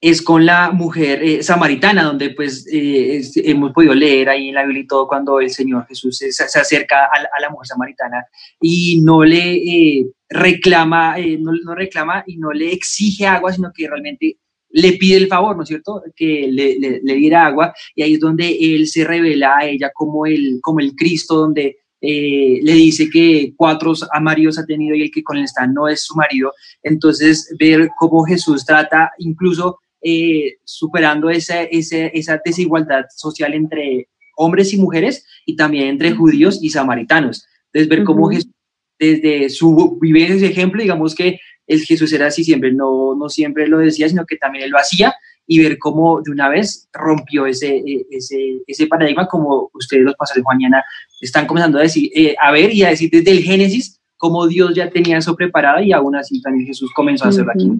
[0.00, 4.54] es con la mujer eh, samaritana, donde pues eh, es- hemos podido leer ahí en
[4.54, 6.28] la Biblia y todo cuando el Señor Jesús se,
[6.60, 8.24] acerca a la, mujer samaritana
[8.60, 14.36] y no le eh, reclama, no, reclama y no le exige agua, sino que realmente
[14.70, 16.02] le pide el favor, ¿no es cierto?
[16.14, 20.26] Que le, le- diera agua y ahí es donde él se revela a ella como
[20.26, 25.24] el, como el Cristo, donde le dice que cuatro maridos ha tenido y el que
[25.24, 26.52] con él está no es su marido.
[26.82, 34.72] Entonces, ver cómo Jesús trata, incluso eh, superando esa, esa, esa desigualdad social entre hombres
[34.72, 37.44] y mujeres y también entre judíos y samaritanos.
[37.72, 38.34] Entonces, ver cómo Ujú.
[38.34, 38.52] Jesús,
[39.00, 43.66] desde su vivencia, ese ejemplo, digamos que el Jesús era así siempre, no, no siempre
[43.66, 45.12] lo decía, sino que también él lo hacía
[45.44, 50.14] y ver cómo de una vez rompió ese, eh, ese, ese paradigma, como ustedes los
[50.14, 50.84] pastores mañana
[51.20, 54.74] están comenzando a decir, eh, a ver y a decir desde el Génesis cómo Dios
[54.74, 57.70] ya tenía eso preparado y aún así también Jesús comenzó a hacerlo aquí.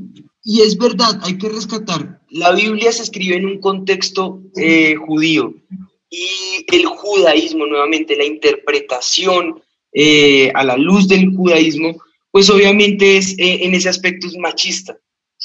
[0.44, 2.20] Y es verdad, hay que rescatar.
[2.30, 5.54] La Biblia se escribe en un contexto eh, judío
[6.10, 9.60] y el judaísmo, nuevamente, la interpretación
[9.92, 11.96] eh, a la luz del judaísmo,
[12.30, 14.96] pues obviamente es eh, en ese aspecto es machista.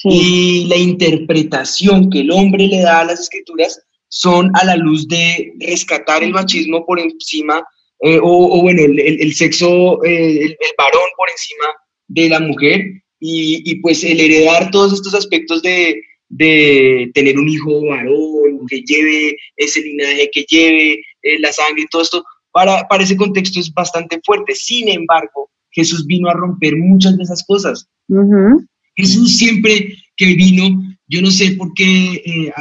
[0.04, 5.08] Y la interpretación que el hombre le da a las escrituras son a la luz
[5.08, 7.64] de rescatar el machismo por encima,
[8.02, 11.66] eh, o, o bueno, el, el- sexo, eh, el, el varón por encima
[12.08, 12.82] de la mujer,
[13.20, 18.82] y, y pues el heredar todos estos aspectos de, de tener un hijo varón, que
[18.82, 23.60] lleve ese linaje, que lleve eh, la sangre y todo esto, para, para ese contexto
[23.60, 24.56] es bastante fuerte.
[24.56, 27.88] Sin embargo, Jesús vino a romper muchas de esas cosas.
[28.08, 28.66] Ujú.
[28.96, 32.52] Jesús siempre que vino, yo no sé por qué eh,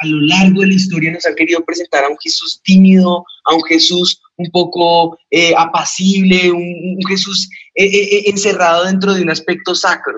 [0.00, 3.54] a, lo largo de la historia nos han querido presentar a un Jesús tímido, a
[3.54, 6.62] un Jesús un poco eh, apacible, un,
[6.96, 10.14] un Jesús eh, eh, encerrado dentro de un aspecto sacro.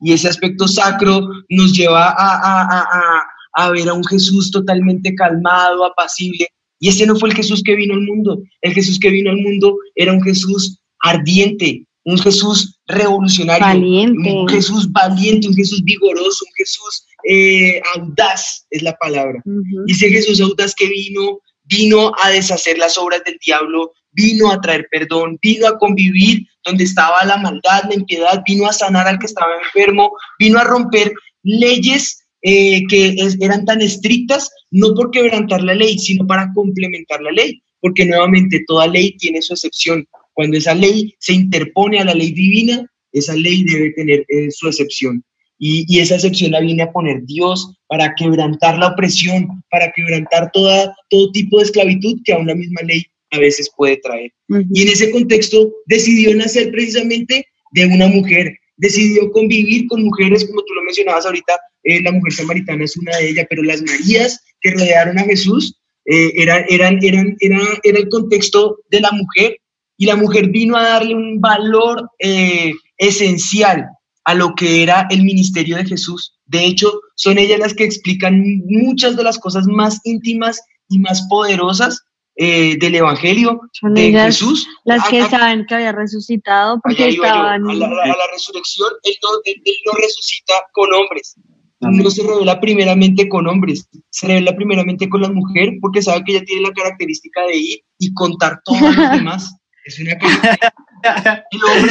[0.00, 4.50] Y ese aspecto sacro nos lleva a, a- a- a- a ver a un Jesús
[4.50, 6.48] totalmente calmado, apacible.
[6.80, 8.42] Y ese no fue el Jesús que vino al mundo.
[8.60, 14.32] El Jesús que vino al mundo era un Jesús ardiente, un Jesús revolucionario, Valiente.
[14.32, 19.40] un Jesús valiente, un Jesús vigoroso, un Jesús eh, audaz, es la palabra.
[19.44, 19.84] Ujú.
[19.86, 24.60] Y ese Jesús audaz que vino, vino a deshacer las obras del diablo, vino a
[24.60, 29.18] traer perdón, vino a convivir donde estaba la maldad, la impiedad, vino a sanar al
[29.18, 35.10] que estaba enfermo, vino a romper leyes eh, que es- eran tan estrictas, no por
[35.10, 40.06] quebrantar la ley, sino para complementar la ley, porque nuevamente toda ley tiene su excepción.
[40.34, 44.68] Cuando esa ley se interpone a la ley divina, esa ley debe tener eh, su
[44.68, 45.24] excepción.
[45.58, 50.50] Y, y esa excepción la viene a poner Dios para quebrantar la opresión, para quebrantar
[50.52, 54.32] toda, todo tipo de esclavitud que aún la misma ley a veces puede traer.
[54.48, 60.62] Y en ese contexto decidió nacer precisamente de una mujer, decidió convivir con mujeres, como
[60.62, 64.40] tú lo mencionabas ahorita, eh, la mujer samaritana es una de ellas, pero las Marías
[64.60, 69.58] que rodearon a Jesús eh, eran, eran, eran, era, era el contexto de la mujer.
[69.96, 73.86] Y la mujer vino a darle un valor eh, esencial
[74.24, 76.38] a lo que era el ministerio de Jesús.
[76.46, 81.26] De hecho, son ellas las que explican muchas de las cosas más íntimas y más
[81.28, 82.02] poderosas
[82.36, 84.66] eh, del Evangelio Son de ellas Jesús.
[84.84, 87.68] las que A- saben que había resucitado porque yo, estaban...
[87.70, 91.36] a, la, a la resurrección, él no, él- él no resucita con hombres.
[91.80, 96.36] No se revela primeramente con hombres, se revela primeramente con la mujer porque sabe que
[96.36, 99.54] ella tiene la característica de ir y contar todo a los demás.
[99.84, 100.74] Es una característica.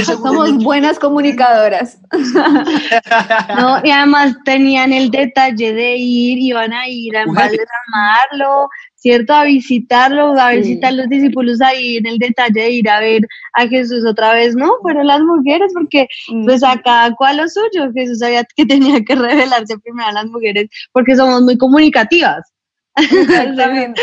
[0.05, 1.99] Somos buenas comunicadoras.
[3.57, 9.33] No, y además tenían el detalle de ir, iban a ir a embalsamarlo, ¿cierto?
[9.33, 13.21] A visitarlo, a visitar los discípulos ahí en el detalle de ir a ver
[13.53, 14.71] a Jesús otra vez, ¿no?
[14.81, 16.07] Fueron las mujeres, porque
[16.45, 17.91] pues a cada cual lo suyo.
[17.93, 22.51] Jesús sabía que tenía que revelarse primero a las mujeres, porque somos muy comunicativas.
[22.95, 24.01] Exactamente.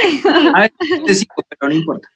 [0.54, 0.72] A ver,
[1.06, 2.08] te sigo, pero no importa.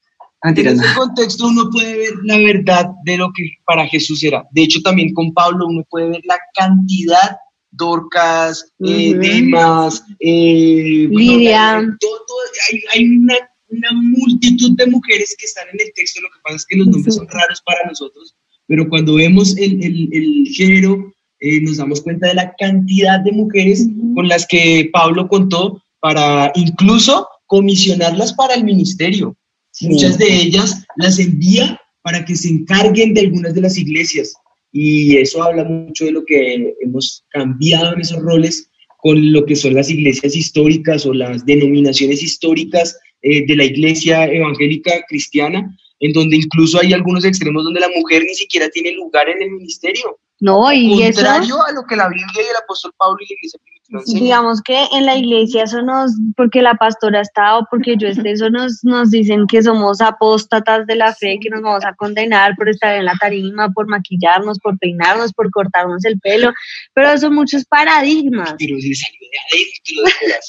[0.47, 4.45] Ah, En ese contexto uno puede ver la verdad de lo que para Jesús era.
[4.53, 7.37] De hecho, también con Pablo uno puede ver la cantidad,
[7.71, 9.21] Dorcas, eh, Ujú.
[9.21, 11.97] Demas, eh, bueno, Lidia.
[11.99, 12.37] todo- todo-
[12.71, 13.35] hay, hay una,
[13.69, 16.21] una multitud de mujeres que están en el texto.
[16.21, 19.83] Lo que pasa es que los nombres son raros para nosotros, pero cuando vemos el,
[19.83, 24.89] el- el género eh, nos damos cuenta de la cantidad de mujeres con las que
[24.93, 29.37] Pablo contó para incluso comisionarlas para el ministerio.
[29.83, 34.35] Muchas de ellas las envía para que se encarguen de algunas de las iglesias.
[34.73, 39.57] Y eso habla mucho de lo que hemos cambiado en esos roles con lo que
[39.57, 46.13] son las iglesias históricas o las denominaciones históricas eh, de la iglesia evangélica cristiana, en
[46.13, 50.19] donde incluso hay algunos extremos donde la mujer ni siquiera tiene lugar en el ministerio.
[50.41, 53.35] No, y Contrario eso, a lo que la Biblia y el apóstol Pablo y la
[53.39, 53.61] iglesia
[54.07, 58.33] digamos que en la iglesia eso nos, porque la pastora está o porque yo esté,
[58.33, 62.57] eso nos, nos dicen que somos apóstatas de la fe, que nos vamos a condenar
[62.57, 66.53] por estar en la tarima, por maquillarnos, por peinarnos, por cortarnos el pelo,
[66.95, 68.55] pero son muchos paradigmas.
[68.59, 68.77] Pero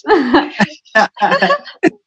[0.04, 0.52] corazón.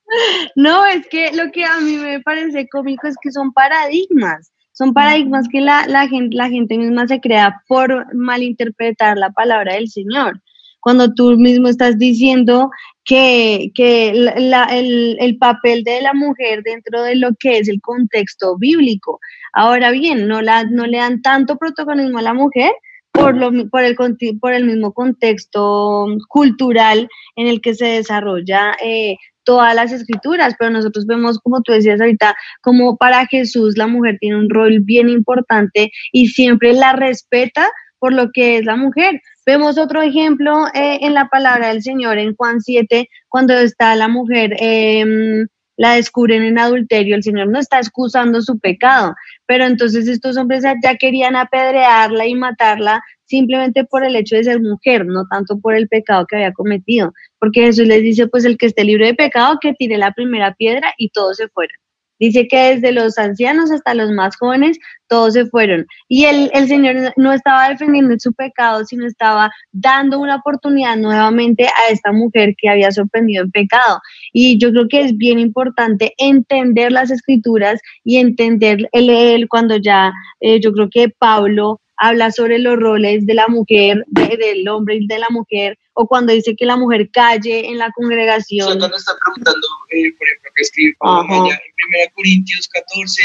[0.57, 4.51] No, es que lo que a mí me parece cómico es que son paradigmas.
[4.73, 9.75] Son paradigmas que la, la, gente, la gente misma se crea por malinterpretar la palabra
[9.75, 10.41] del Señor.
[10.89, 12.71] Cuando tú mismo estás diciendo
[13.05, 18.57] que, que el, el papel de la mujer dentro de lo que es el contexto
[18.57, 19.21] bíblico.
[19.53, 22.73] Ahora bien, no, la, no le dan tanto protagonismo a la mujer
[23.13, 23.97] por, lo, por, el,
[24.41, 30.71] por el mismo contexto cultural en el que se desarrolla eh, todas las escrituras, pero
[30.71, 35.11] nosotros vemos, como tú decías ahorita, como para Jesús la mujer tiene un rol bien
[35.11, 39.21] importante y siempre la respeta por lo que es la mujer.
[39.49, 44.07] Vemos otro ejemplo eh, en la palabra del Señor en Juan 7, cuando está la
[44.07, 45.47] mujer, em,
[45.79, 49.15] la descubren en adulterio, el Señor no está excusando su pecado,
[49.47, 54.61] pero entonces estos hombres ya querían apedrearla y matarla simplemente por el hecho de ser
[54.61, 58.59] mujer, no tanto por el pecado que había cometido, porque Jesús les dice, pues el
[58.59, 61.79] que esté libre de pecado, que tire la primera piedra y todos se fueron.
[62.19, 64.79] Dice que desde los ancianos hasta los más jóvenes,
[65.09, 65.87] todos se fueron.
[66.09, 71.65] Y el, el Señor no estaba defendiendo su pecado, sino estaba dando una oportunidad nuevamente
[71.67, 74.01] a esta mujer que había sorprendido en pecado.
[74.33, 79.77] Y yo creo que es bien importante entender las escrituras y entender el, el- cuando
[79.77, 84.69] ya, eh, yo creo que Pablo habla sobre los roles de la mujer, de- del
[84.69, 88.79] hombre y de la mujer, o cuando dice que la mujer calle en la congregación.
[88.79, 93.23] cuando está preguntando, eh, por ejemplo, que escribe allá en 1 Corintios 14,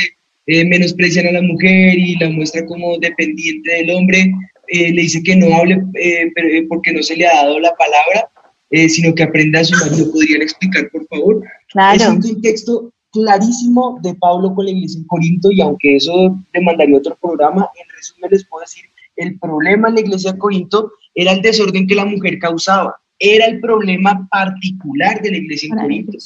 [0.47, 4.31] eh, menosprecian a la mujer y la muestra como dependiente del hombre,
[4.67, 7.59] eh, le dice que no hable eh, pero, eh, porque no se le ha dado
[7.59, 8.27] la palabra,
[8.71, 10.11] eh, sino que aprenda a su marido.
[10.11, 11.43] ¿Podrían explicar, por favor?
[11.45, 12.09] Es Claro.
[12.13, 17.15] un contexto clarísimo de Pablo con la iglesia en Corinto y aunque eso demandaría otro
[17.21, 21.41] programa, en resumen les puedo decir, el problema en la iglesia de Corinto era el
[21.41, 26.17] desorden que la mujer causaba, era el problema particular de la iglesia en Corinto.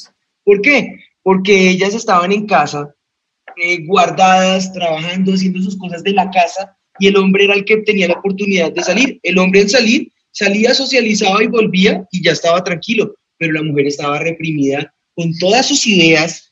[0.44, 0.96] ¿Por qué?
[1.22, 2.92] Porque ellas estaban en casa,
[3.56, 7.76] eh, guardadas, trabajando, haciendo sus cosas de la casa, y el hombre era el que
[7.78, 9.20] tenía la oportunidad de salir.
[9.22, 13.86] El hombre al salir salía, socializaba y volvía y ya estaba tranquilo, pero la mujer
[13.86, 16.47] estaba reprimida con todas sus ideas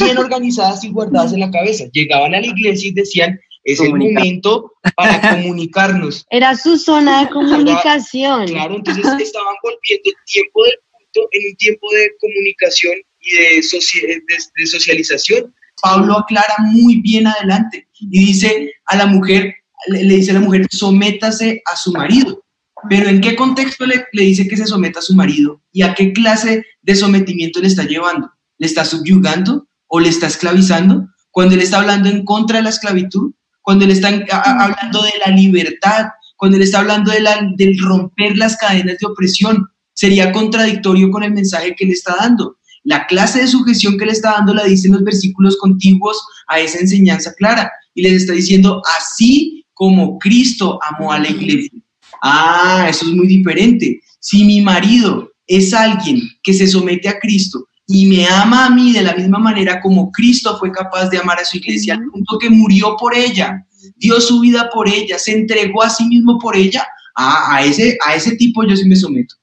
[0.00, 1.84] bien organizadas y guardadas en la cabeza.
[1.92, 6.24] Llegaban a la iglesia y decían, es el momento para comunicarnos.
[6.30, 8.46] Era su zona de comunicación.
[8.46, 13.60] Claro, entonces estaban volviendo el tiempo del culto en un tiempo de comunicación y de,
[13.62, 14.22] soci- de-
[14.56, 15.54] de socialización.
[15.82, 19.54] Pablo aclara muy bien adelante y dice a la mujer,
[19.88, 22.42] le, le dice a la mujer, sométase a su marido.
[22.88, 25.60] Pero ¿en qué contexto le, le dice que se someta a su marido?
[25.72, 28.30] ¿Y a qué clase de sometimiento le está llevando?
[28.56, 31.08] ¿Le está subyugando o le está esclavizando?
[31.30, 35.32] Cuando él está hablando en contra de la esclavitud, cuando él está hablando de la
[35.32, 41.10] libertad, cuando él está hablando de la, del romper las cadenas de opresión, sería contradictorio
[41.10, 42.56] con el mensaje que le está dando.
[42.84, 46.60] La clase de sujeción que le está dando la dice en los versículos contiguos a
[46.60, 51.78] esa enseñanza clara y les está diciendo así como Cristo amó a la iglesia.
[52.22, 54.00] Ah, eso es muy diferente.
[54.20, 58.92] Si mi marido es alguien que se somete a Cristo y me ama a mí
[58.92, 62.38] de la misma manera como Cristo fue capaz de amar a su iglesia, al punto
[62.38, 66.54] que murió por ella, dio su vida por ella, se entregó a sí mismo por
[66.54, 69.34] ella, a, ese, a ese tipo yo sí me someto.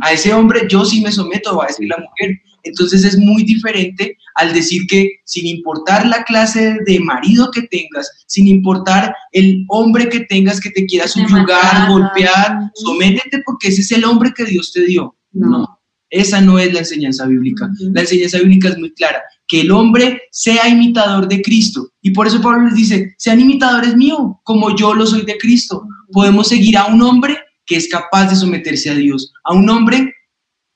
[0.00, 2.40] A ese hombre yo sí me someto, va a decir la mujer.
[2.62, 8.08] Entonces es muy diferente al decir que sin importar la clase de marido que tengas,
[8.28, 13.90] sin importar el hombre que tengas que te quiera subyugar, golpear, sométete porque ese es
[13.90, 15.16] el hombre que Dios te dio.
[15.32, 15.81] No.
[16.12, 17.70] Esa no es la enseñanza bíblica.
[17.94, 21.88] La enseñanza bíblica es muy clara, que el hombre sea imitador de Cristo.
[22.02, 25.88] Y por eso Pablo les dice, sean imitadores míos, como yo lo soy de Cristo.
[26.12, 30.12] Podemos seguir a un hombre que es capaz de someterse a Dios, a un hombre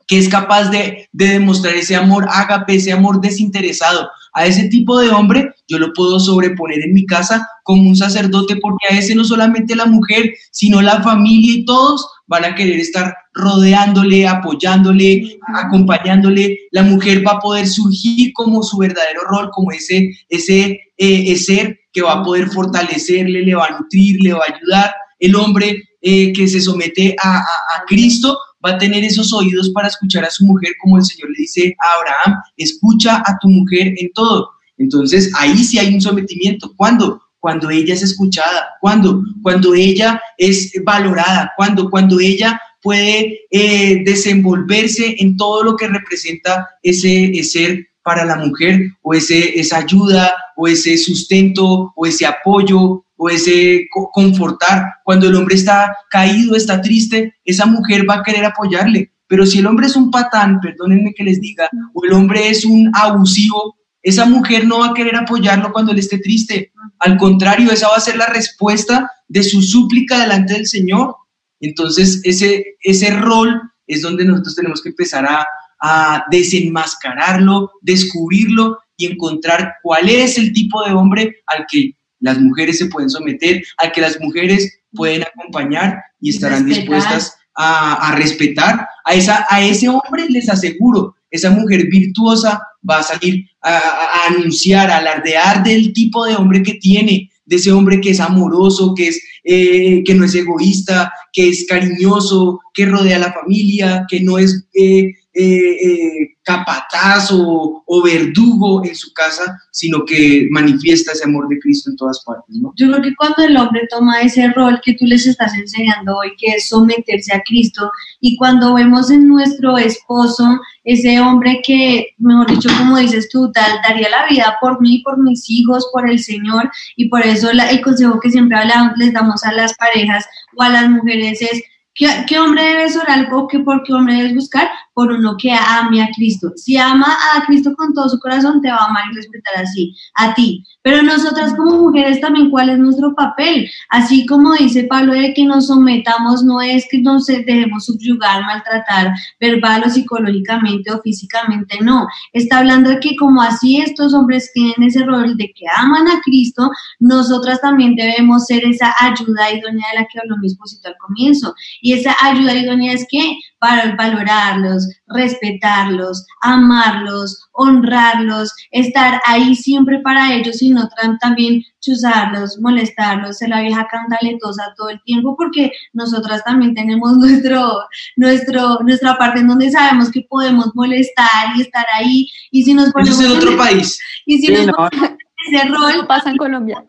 [0.06, 4.08] que es capaz de, de demostrar ese amor ágape, ese amor desinteresado.
[4.32, 8.56] A ese tipo de hombre yo lo puedo sobreponer en mi casa como un sacerdote
[8.56, 12.78] porque a ese no solamente la mujer, sino la familia y todos van a querer
[12.78, 16.58] estar rodeándole, apoyándole, acompañándole.
[16.72, 21.78] La mujer va a poder surgir como su verdadero rol, como ese, ese, eh, ser
[21.92, 24.94] que va a poder fortalecerle, le va a nutrir, le va a ayudar.
[25.18, 29.88] El hombre eh, que se somete a, a Cristo va a tener esos oídos para
[29.88, 33.94] escuchar a su mujer, como el Señor le dice a Abraham, escucha a tu mujer
[33.96, 34.50] en todo.
[34.78, 36.72] Entonces, ahí sí hay un sometimiento.
[36.76, 37.22] ¿Cuándo?
[37.38, 38.66] Cuando ella es escuchada.
[38.80, 39.22] ¿Cuándo?
[39.42, 41.52] Cuando ella es valorada.
[41.56, 41.90] ¿Cuándo?
[41.90, 48.92] Cuando ella puede eh, desenvolverse en todo lo que representa ese, ser para la mujer
[49.02, 54.84] o ese, esa ayuda o ese sustento o ese apoyo o ese confortar.
[55.02, 59.10] Cuando el hombre está caído, está triste, esa mujer va a querer apoyarle.
[59.26, 62.64] Pero si el hombre es un patán, perdónenme que les diga, o el hombre es
[62.64, 66.70] un abusivo, esa mujer no va a querer apoyarlo cuando él esté triste.
[67.00, 71.16] Al contrario, esa va a ser la respuesta de su súplica delante del Señor.
[71.60, 75.46] Entonces, ese, ese rol es donde nosotros tenemos que empezar a,
[75.80, 82.78] a desenmascararlo, descubrirlo y encontrar cuál es el tipo de hombre al que las mujeres
[82.78, 88.86] se pueden someter, al que las mujeres pueden acompañar y estarán dispuestas a, respetar.
[89.04, 94.90] A, esa, a ese hombre les aseguro, esa mujer virtuosa va a salir a, anunciar,
[94.90, 99.08] a alardear del tipo de hombre que tiene, de ese hombre que es amoroso, que,
[99.08, 104.20] es, eh, que no es egoísta, que es cariñoso, que rodea a la familia, que
[104.20, 111.24] no es eh, eh, eh, capataz o, verdugo en su casa, sino que manifiesta ese
[111.24, 112.56] amor de Cristo en todas partes.
[112.76, 116.32] Yo creo que cuando el hombre toma ese rol que tú les estás enseñando hoy,
[116.38, 122.50] que es someterse a Cristo, y cuando vemos en nuestro esposo ese hombre que, mejor
[122.50, 126.18] dicho, como dices tú, tal, daría la vida por mí, por mis hijos, por el
[126.18, 130.24] Señor, y por eso el consejo que siempre hablamos, les damos a las parejas
[130.56, 131.62] o a las mujeres es
[131.96, 134.68] ¿Qué, hombre debes orar o qué, por qué hombre debes buscar?
[134.92, 136.52] Por uno que ame a Cristo.
[136.54, 139.94] Si ama a Cristo con todo su corazón, te va a amar y respetar así,
[140.14, 140.62] a ti.
[140.82, 143.68] Pero nosotras como mujeres también, ¿cuál es nuestro papel?
[143.88, 149.14] Así como dice Pablo de que nos sometamos, no es que nos dejemos subyugar, maltratar
[149.40, 152.06] verbal o psicológicamente o físicamente, no.
[152.34, 156.20] Está hablando de que como así estos hombres tienen ese rol de que aman a
[156.20, 156.70] Cristo,
[157.00, 161.54] nosotras también debemos ser esa ayuda idónea de la que habló mi esposito al comienzo.
[161.86, 170.34] Y esa ayuda idónea es que para valorarlos, respetarlos, amarlos, honrarlos, estar ahí siempre para
[170.34, 170.88] ellos y no
[171.20, 177.78] también chuzarlos, molestarlos, ser la vieja candaletosa todo el tiempo, porque nosotras también tenemos nuestro,
[178.16, 182.28] nuestro, nuestra parte en donde sabemos que podemos molestar y estar ahí.
[182.50, 183.20] Y si nos ponemos.
[183.20, 183.96] en otro país.
[184.24, 185.10] Y si nos ponemos
[185.46, 186.04] ese rol.
[186.08, 186.84] pasa en Colombia.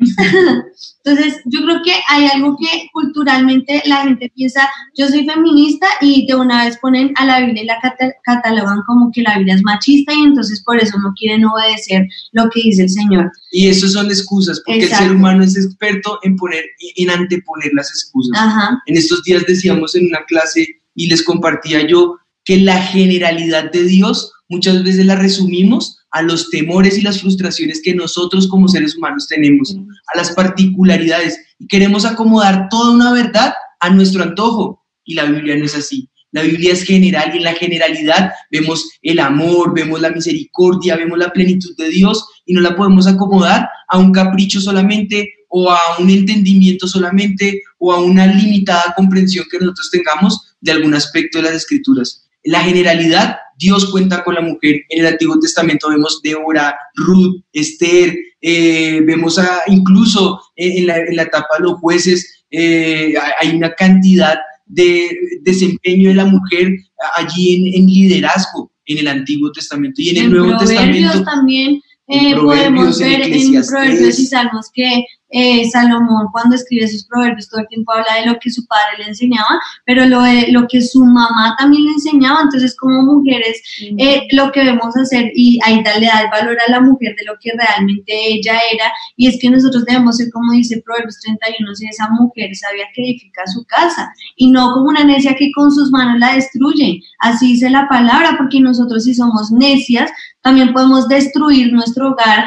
[1.04, 6.26] Entonces, yo creo que hay algo que culturalmente la gente piensa, yo soy feminista y
[6.26, 7.78] de una vez ponen a la Biblia y la
[8.24, 12.48] catalogan como que la Biblia es machista y entonces por eso no quieren obedecer lo
[12.50, 13.30] que dice el Señor.
[13.52, 16.64] Y eso son excusas, porque el ser humano es experto en poner,
[16.96, 18.38] en anteponer las excusas.
[18.86, 23.84] En estos días decíamos en una clase y les compartía yo que la generalidad de
[23.84, 28.96] Dios muchas veces la resumimos a los temores y las frustraciones que nosotros como seres
[28.96, 29.76] humanos tenemos,
[30.12, 34.84] a las particularidades y queremos acomodar toda una verdad a nuestro antojo.
[35.04, 36.08] Y la Biblia no es así.
[36.32, 41.18] La Biblia es general y en la generalidad vemos el amor, vemos la misericordia, vemos
[41.18, 45.98] la plenitud de Dios y no la podemos acomodar a un capricho solamente o a
[45.98, 51.44] un entendimiento solamente o a una limitada comprensión que nosotros tengamos de algún aspecto de
[51.44, 52.28] las escrituras.
[52.44, 54.82] La generalidad Dios cuenta con la mujer.
[54.88, 61.58] En el Antiguo Testamento vemos Débora, Ruth, Esther, eh, vemos a, incluso en la, etapa
[61.58, 65.10] de los jueces, eh, hay una cantidad de
[65.42, 66.72] desempeño de la mujer
[67.16, 71.22] allí en, liderazgo en el Antiguo Testamento y en el Nuevo Testamento.
[71.22, 77.48] también eh, podemos ver en Proverbios y Salmos que eh, Salomón cuando escribe sus proverbios
[77.48, 80.66] todo el tiempo habla de lo que su padre le enseñaba, pero lo, de, lo
[80.66, 82.40] que su mamá también le enseñaba.
[82.42, 83.62] Entonces, como mujeres,
[83.98, 87.24] eh, lo que debemos hacer y ahí le da el valor a la mujer de
[87.24, 91.74] lo que realmente ella era, y es que nosotros debemos ser, como dice Proverbios 31,
[91.74, 95.70] si esa mujer sabía que edifica su casa, y no como una necia que con
[95.70, 97.00] sus manos la destruye.
[97.18, 100.10] Así dice la palabra, porque nosotros si somos necias,
[100.42, 102.46] también podemos destruir nuestro hogar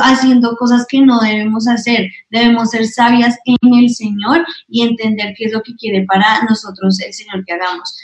[0.00, 2.10] haciendo cosas que no debemos hacer.
[2.30, 6.98] Debemos ser sabias en el Señor y entender qué es lo que quiere para nosotros
[7.00, 7.94] el Señor que hagamos.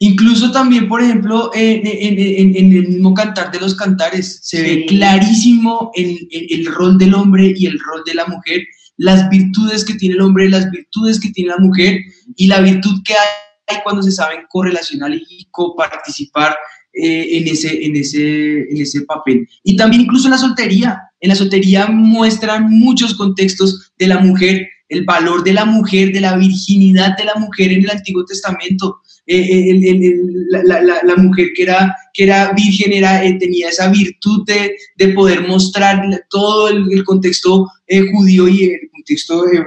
[0.00, 4.60] Incluso también, por ejemplo, en, en- en- en el mismo cantar de los cantares, se
[4.62, 8.62] ve clarísimo el, el- el rol del hombre y el rol de la mujer,
[8.96, 12.00] las virtudes que tiene el hombre, las virtudes que tiene la mujer
[12.36, 16.54] y la virtud que hay cuando se saben correlacionar y coparticipar
[16.94, 19.48] eh, en, ese, en, ese, en ese papel.
[19.62, 21.02] Y también incluso en la soltería.
[21.20, 26.20] En la soltería muestran muchos contextos de la mujer, el valor de la mujer, de
[26.20, 29.00] la virginidad de la mujer en el Antiguo Testamento.
[29.26, 30.14] Eh, eh,
[30.50, 35.48] la, mujer que era, que era virgen era, eh, tenía esa virtud de, de poder
[35.48, 37.66] mostrar todo el, contexto
[38.12, 39.64] judío y el contexto de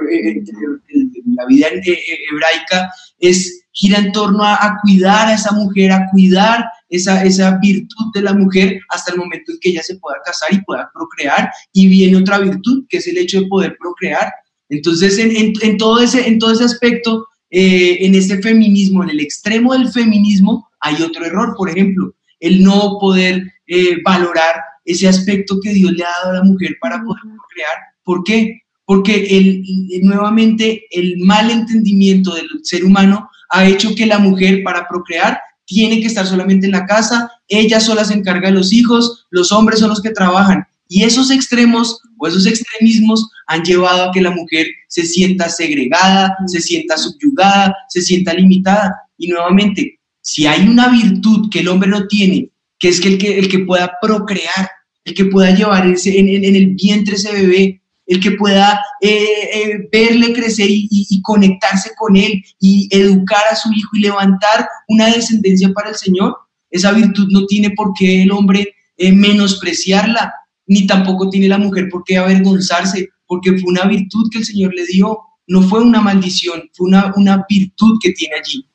[1.36, 7.24] la vida hebraica es gira en torno a cuidar a esa mujer, a cuidar esa,
[7.24, 10.60] esa virtud de la mujer hasta el momento en que ella se pueda casar y
[10.62, 11.50] pueda procrear.
[11.72, 14.32] Y viene otra virtud, que es el hecho de poder procrear.
[14.68, 19.10] Entonces, en, en- en todo, ese, en todo ese aspecto, eh, en ese feminismo, en
[19.10, 25.08] el extremo del feminismo, hay otro error, por ejemplo, el no poder eh, valorar ese
[25.08, 27.76] aspecto que Dios le ha dado a la mujer para poder procrear.
[28.04, 28.60] ¿Por qué?
[28.84, 29.62] Porque el,
[30.02, 36.00] nuevamente el mal entendimiento del ser humano ha hecho que la mujer para procrear tiene
[36.00, 39.80] que estar solamente en la casa, ella sola se encarga de los hijos, los hombres
[39.80, 40.64] son los que trabajan.
[40.88, 46.34] Y esos extremos o esos extremismos han llevado a que la mujer se sienta segregada,
[46.46, 48.94] se sienta subyugada, se sienta limitada.
[49.18, 52.48] Y nuevamente, si hay una virtud que el hombre no tiene,
[52.78, 54.70] que es que el que, el que pueda procrear,
[55.04, 55.96] el que pueda llevar en-
[56.44, 62.16] en el vientre ese bebé, el que pueda eh, eh, verle crecer y, conectarse con
[62.16, 66.34] él y educar a su hijo y levantar una descendencia para el Señor,
[66.70, 70.32] esa virtud no tiene por qué el hombre eh, menospreciarla,
[70.66, 74.74] ni tampoco tiene la mujer por qué avergonzarse, porque fue una virtud que el Señor
[74.74, 78.66] le dio, no fue una maldición, fue una, una virtud que tiene allí.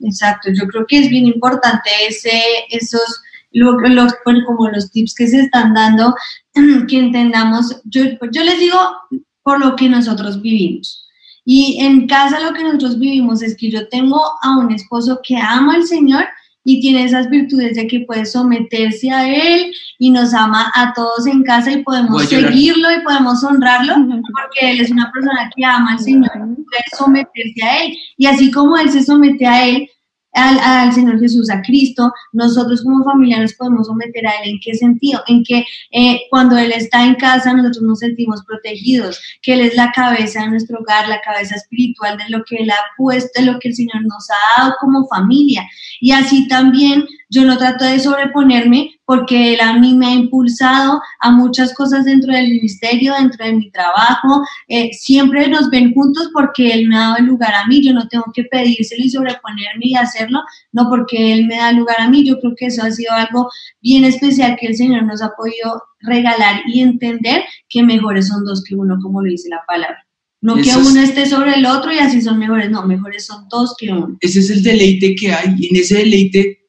[0.00, 2.32] Exacto, yo creo que es bien importante ese,
[2.70, 3.22] esos,
[3.52, 4.12] lo- los,
[4.46, 6.14] como los tips que se están dando,
[6.88, 8.78] que entendamos, yo, yo les digo
[9.42, 11.06] por lo que nosotros vivimos.
[11.44, 15.36] Y en casa lo que nosotros vivimos es que yo tengo a un esposo que
[15.36, 16.24] ama al Señor
[16.62, 21.26] y tiene esas virtudes de que puede someterse a Él y nos ama a todos
[21.26, 25.92] en casa y podemos seguirlo y podemos honrarlo porque Él es una persona que ama
[25.92, 27.96] al Señor y puede someterse a Él.
[28.18, 29.88] Y así como Él se somete a Él,
[30.32, 34.50] al, al Señor Jesús, a Cristo, nosotros como familia nos podemos someter a Él.
[34.50, 35.22] ¿En qué sentido?
[35.26, 39.74] En que eh, cuando Él está en casa nosotros nos sentimos protegidos, que Él es
[39.74, 43.46] la cabeza de nuestro hogar, la cabeza espiritual de lo que Él ha puesto, de
[43.46, 45.68] lo que el Señor nos ha dado como familia.
[46.00, 51.00] Y así también yo no trato de sobreponerme porque Él a mí me ha impulsado
[51.20, 54.42] a muchas cosas dentro del ministerio, dentro de mi trabajo.
[54.66, 57.82] Eh, siempre nos ven juntos porque Él me ha dado el lugar a mí.
[57.84, 60.40] Yo no tengo que pedírselo y sobreponerme y hacerlo,
[60.72, 62.26] no porque Él me da el lugar a mí.
[62.26, 63.48] Yo creo que eso ha sido algo
[63.80, 68.64] bien especial que el Señor nos ha podido regalar y entender que mejores son dos
[68.64, 70.04] que uno, como lo dice la palabra.
[70.42, 73.74] No que uno esté sobre el otro y así son mejores, no, mejores son dos
[73.78, 74.16] que uno.
[74.20, 76.59] Ese es el deleite que hay y en ese deleite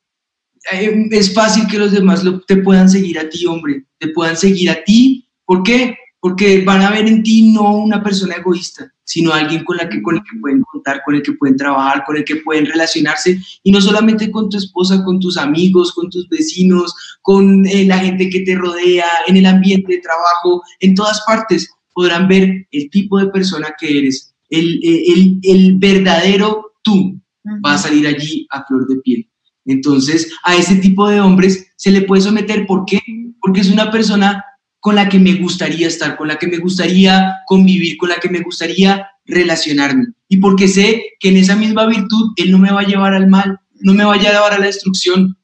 [1.11, 4.69] es fácil que los demás lo- te puedan seguir a ti, hombre, te puedan seguir
[4.69, 5.27] a ti.
[5.45, 5.95] ¿Por qué?
[6.19, 10.01] Porque van a ver en ti no una persona egoísta, sino alguien con, la que,
[10.03, 13.39] con el que pueden contar, con el que pueden trabajar, con el que pueden relacionarse,
[13.63, 16.93] y no solamente con tu esposa, con tus amigos, con tus vecinos,
[17.23, 21.67] con eh, la gente que te rodea, en el ambiente de trabajo, en todas partes
[21.93, 27.19] podrán ver el tipo de persona que eres, el, eh, el, el verdadero tú
[27.65, 29.27] va a salir allí a flor de piel.
[29.71, 32.65] Entonces, a ese tipo de hombres se le puede someter.
[32.67, 32.99] ¿Por qué?
[33.41, 34.43] Porque es una persona
[34.79, 38.29] con la que me gustaría estar, con la que me gustaría convivir, con la que
[38.29, 40.07] me gustaría relacionarme.
[40.27, 43.27] Y porque sé que en esa misma virtud Él no me va a llevar al
[43.27, 45.37] mal, no me va a llevar a la destrucción,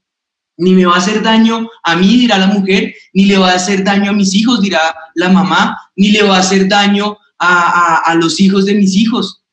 [0.58, 3.56] ni me va a hacer daño a mí, dirá la mujer, ni le va a
[3.56, 4.80] hacer daño a mis hijos, dirá
[5.14, 8.96] la mamá, ni le va a hacer daño a, a- a los hijos de mis
[8.96, 9.44] hijos.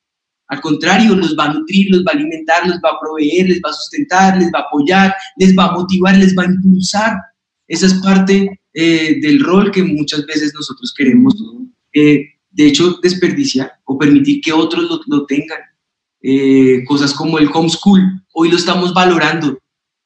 [0.49, 3.61] Al contrario, los va a nutrir, los va a alimentar, los va a proveer, les
[3.64, 7.16] va a sustentar, les va a apoyar, les va a motivar, les va a impulsar.
[7.66, 11.34] Esa es parte eh, del rol que muchas veces nosotros queremos,
[11.95, 15.61] eh, de hecho, desperdiciar o permitir que otros lo, tengan.
[16.26, 18.01] Eh, cosas como el homeschool,
[18.32, 19.59] hoy lo estamos valorando.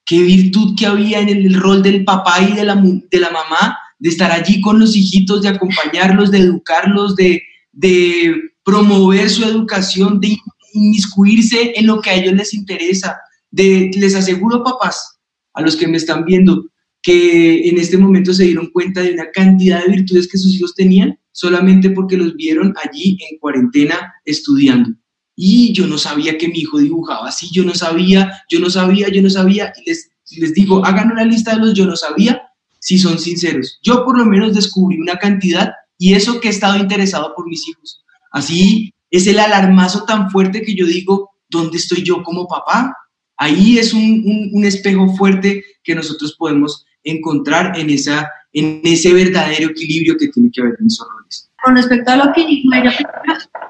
[0.04, 3.76] Qué virtud que había en el, rol del papá y de la, de la mamá,
[3.98, 8.34] de estar allí con los hijitos, de acompañarlos, de educarlos, de, de
[8.68, 10.36] promover su educación, de
[10.74, 13.16] inmiscuirse en lo que a ellos les interesa.
[13.50, 15.20] De, les aseguro, papás,
[15.54, 16.66] a los que me están viendo,
[17.00, 20.74] que en este momento se dieron cuenta de una cantidad de virtudes que sus hijos
[20.74, 24.90] tenían solamente porque los vieron allí en cuarentena estudiando.
[25.34, 29.08] y yo no sabía que mi hijo dibujaba así, yo no sabía, yo no sabía,
[29.08, 32.42] yo no sabía, y les, les digo, hagan una lista de los yo no sabía,
[32.80, 33.78] si son sinceros.
[33.82, 37.66] Yo por lo menos descubrí una cantidad y eso que he estado interesado por mis
[37.68, 38.04] hijos.
[38.30, 42.94] Así es el alarmazo tan fuerte que yo digo, ¿dónde estoy yo como papá?
[43.36, 49.70] Ahí es un, un, espejo fuerte que nosotros podemos encontrar en, esa, en ese verdadero
[49.70, 51.47] equilibrio que tiene que haber en esos roles.
[51.64, 52.92] Con respecto a lo que dijo ella,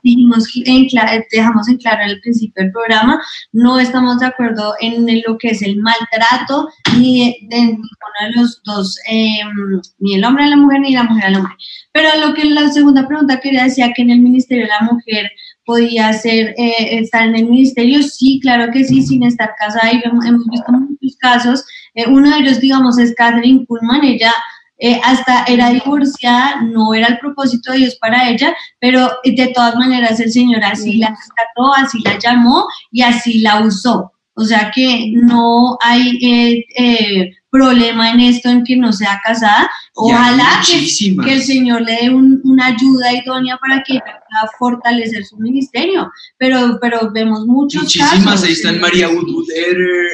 [0.03, 0.86] dijimos en
[1.30, 3.20] dejamos en claro al principio del programa,
[3.53, 6.68] no estamos de acuerdo en lo que es el maltrato
[6.99, 7.86] ni de, ninguno
[8.20, 11.55] de los dos, em, ni el hombre a la mujer ni la mujer al hombre.
[11.93, 15.30] Pero lo que la segunda pregunta quería decía que en el Ministerio de la Mujer
[15.64, 20.01] podía ser eh, estar en el ministerio, sí, claro que sí, sin estar casada y
[20.03, 21.64] hemos, visto muchos casos.
[21.95, 24.32] Eh, uno de ellos, digamos, es Catherine Pullman, ella
[24.79, 29.74] eh, hasta era divorciada, no era el propósito de Dios para ella, pero de todas
[29.74, 34.12] maneras el Señor así la rescató, así la llamó y así la usó.
[34.35, 39.70] O sea que no hay eh, eh, problema en esto, en que no sea casada.
[39.94, 40.86] Ojalá que,
[41.24, 46.11] que, el Señor le dé una ayuda idónea para que pueda fortalecer su ministerio.
[46.36, 49.46] Pero, pero vemos muchos Muchísimas, ahí está María Woodwood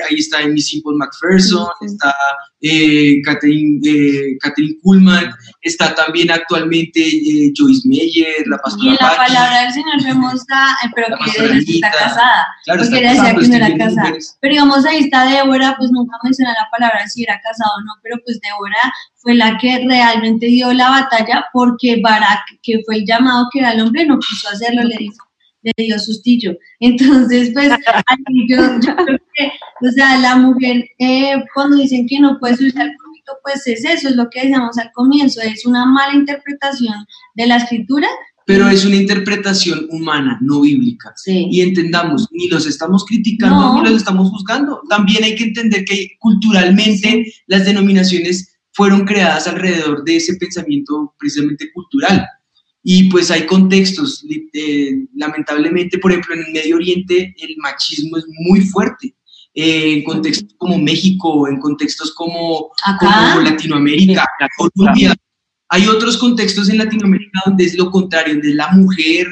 [0.08, 2.14] ahí está Amy Simple McPherson, está
[2.60, 5.30] eh, Catherine, eh, Catherine Kuhlman,
[5.60, 8.84] está también actualmente eh, Joyce Meyer, la pastora.
[8.84, 12.46] Y en la palabra del Señor vemos a, eh, pero que ella está casada.
[12.64, 14.12] Claro, porque está decía que no era casada.
[14.40, 17.92] Pero digamos, ahí está Débora, pues nunca menciona la palabra si era casado o no,
[18.02, 23.06] pero pues Débora fue la que realmente dio la batalla porque Barak, que fue el
[23.06, 25.24] llamado que era el hombre, no quiso hacerlo, le dijo
[25.64, 26.56] le dio sustillo.
[26.80, 27.70] Entonces, pues,
[28.48, 29.52] yo, creo que,
[29.86, 34.16] o sea, la mujer, eh, cuando dicen que no puede público, pues es eso, es
[34.16, 38.08] lo que decíamos al comienzo, es una mala interpretación de la escritura.
[38.46, 41.14] Pero es una interpretación humana, no bíblica.
[41.26, 44.82] Y entendamos, ni los estamos criticando, ni los estamos juzgando.
[44.88, 51.72] También hay que entender que culturalmente las denominaciones fueron creadas alrededor de ese pensamiento precisamente
[51.72, 52.26] cultural.
[52.82, 54.22] Y pues hay contextos,
[54.52, 59.14] eh, lamentablemente, por ejemplo, en el Medio Oriente el machismo es muy fuerte.
[59.54, 64.26] Eh, en contextos como México, en contextos como, como Latinoamérica,
[64.58, 65.14] Colombia.
[65.74, 69.26] Hay otros contextos en Latinoamérica donde es lo contrario, donde es la mujer,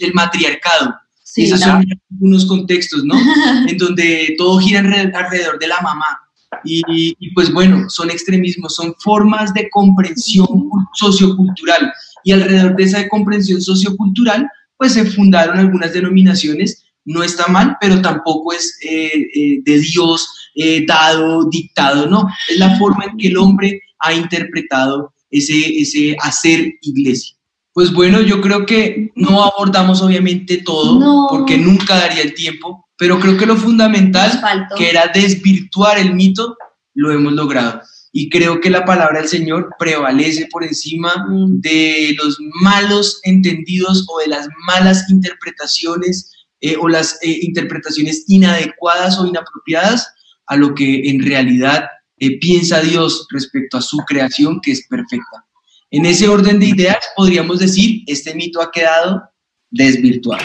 [0.00, 0.92] el, matriarcado.
[1.36, 3.14] Esos son algunos contextos, ¿no?
[3.68, 6.18] en donde todo gira alrededor de la mamá.
[6.64, 10.48] Y, pues bueno, son extremismos, son formas de comprensión
[10.94, 11.92] sociocultural.
[12.24, 16.86] Y alrededor de esa comprensión sociocultural, pues se fundaron algunas denominaciones.
[17.04, 22.28] No está mal, pero tampoco es eh, eh, de Dios eh, dado, dictado, no.
[22.48, 27.36] Es la forma en que el hombre ha interpretado ese, ese hacer iglesia.
[27.72, 33.20] Pues bueno, yo creo que no abordamos obviamente todo, porque nunca daría el tiempo, pero
[33.20, 34.42] creo que lo fundamental,
[34.76, 36.56] que era desvirtuar el mito,
[36.94, 37.80] lo hemos logrado.
[38.10, 41.60] Y creo que la palabra del Señor prevalece por encima mm.
[41.60, 49.20] de los malos entendidos o de las malas interpretaciones eh, o las eh, interpretaciones inadecuadas
[49.20, 50.12] o inapropiadas
[50.46, 51.84] a lo que en realidad
[52.20, 55.44] eh, piensa Dios respecto a su creación, que es perfecta.
[55.90, 59.22] En ese orden de ideas podríamos decir, este mito ha quedado
[59.70, 60.44] desvirtuado.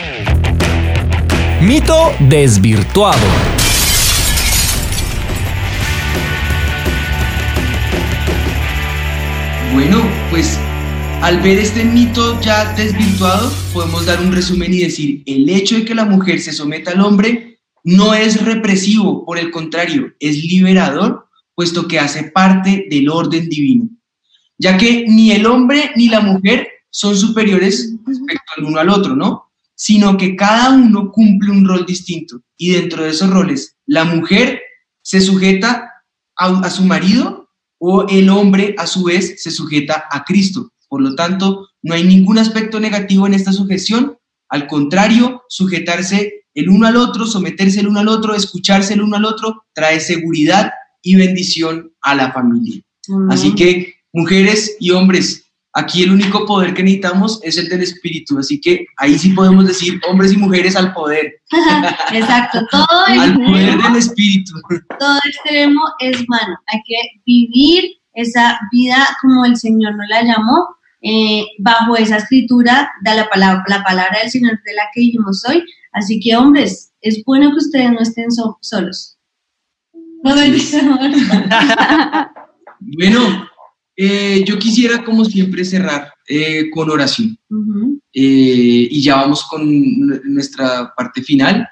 [1.62, 3.18] Mito desvirtuado.
[9.74, 10.60] Bueno, pues
[11.22, 15.86] al ver este mito ya desvirtuado, podemos dar un resumen y decir, el hecho de
[15.86, 21.23] que la mujer se someta al hombre no es represivo, por el contrario, es liberador,
[21.56, 23.90] puesto que hace parte del orden divino,
[24.58, 29.16] ya que ni el hombre ni la mujer son superiores respecto al uno al otro,
[29.16, 29.54] ¿no?
[29.76, 32.42] sino que cada uno cumple un rol distinto.
[32.58, 34.62] Y dentro de esos roles, la mujer
[35.02, 35.92] se sujeta
[36.38, 37.50] a, su marido
[37.80, 40.72] o el hombre a su vez se sujeta a Cristo.
[40.88, 44.18] Por lo tanto, no hay ningún aspecto negativo en esta sujeción.
[44.50, 49.18] Al contrario, sujetarse el uno al otro, someterse el uno al otro, escucharse el uno
[49.18, 50.72] al otro, trae seguridad
[51.04, 52.82] y bendición a la familia.
[53.30, 55.44] Así que, mujeres y hombres,
[55.76, 59.66] Aquí el único poder que necesitamos es el del espíritu, así que ahí sí podemos
[59.66, 61.42] decir hombres y mujeres al poder.
[62.14, 64.54] Exacto, todo al poder del espíritu.
[65.00, 66.96] Todo extremo es malo, hay que
[67.26, 70.68] vivir esa vida como el Señor nos la llamó,
[71.02, 75.44] eh, bajo esa escritura de la palabra, la palabra del Señor de la que vivimos
[75.50, 75.66] hoy.
[75.94, 78.28] Así que hombres, es bueno que ustedes no estén
[78.62, 79.13] solos.
[80.24, 80.36] No
[82.80, 83.50] bueno,
[83.96, 87.38] Eh, yo quisiera, como siempre, cerrar eh, con oración.
[88.12, 89.62] Eh, y ya vamos con
[90.34, 91.68] nuestra parte final,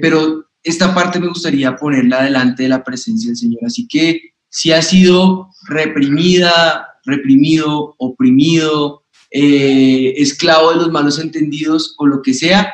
[0.00, 3.60] pero esta parte me gustaría ponerla delante de la presencia del Señor.
[3.66, 12.20] Así que si ha sido reprimida, reprimido, oprimido, esclavo de los malos entendidos o lo
[12.22, 12.72] que sea,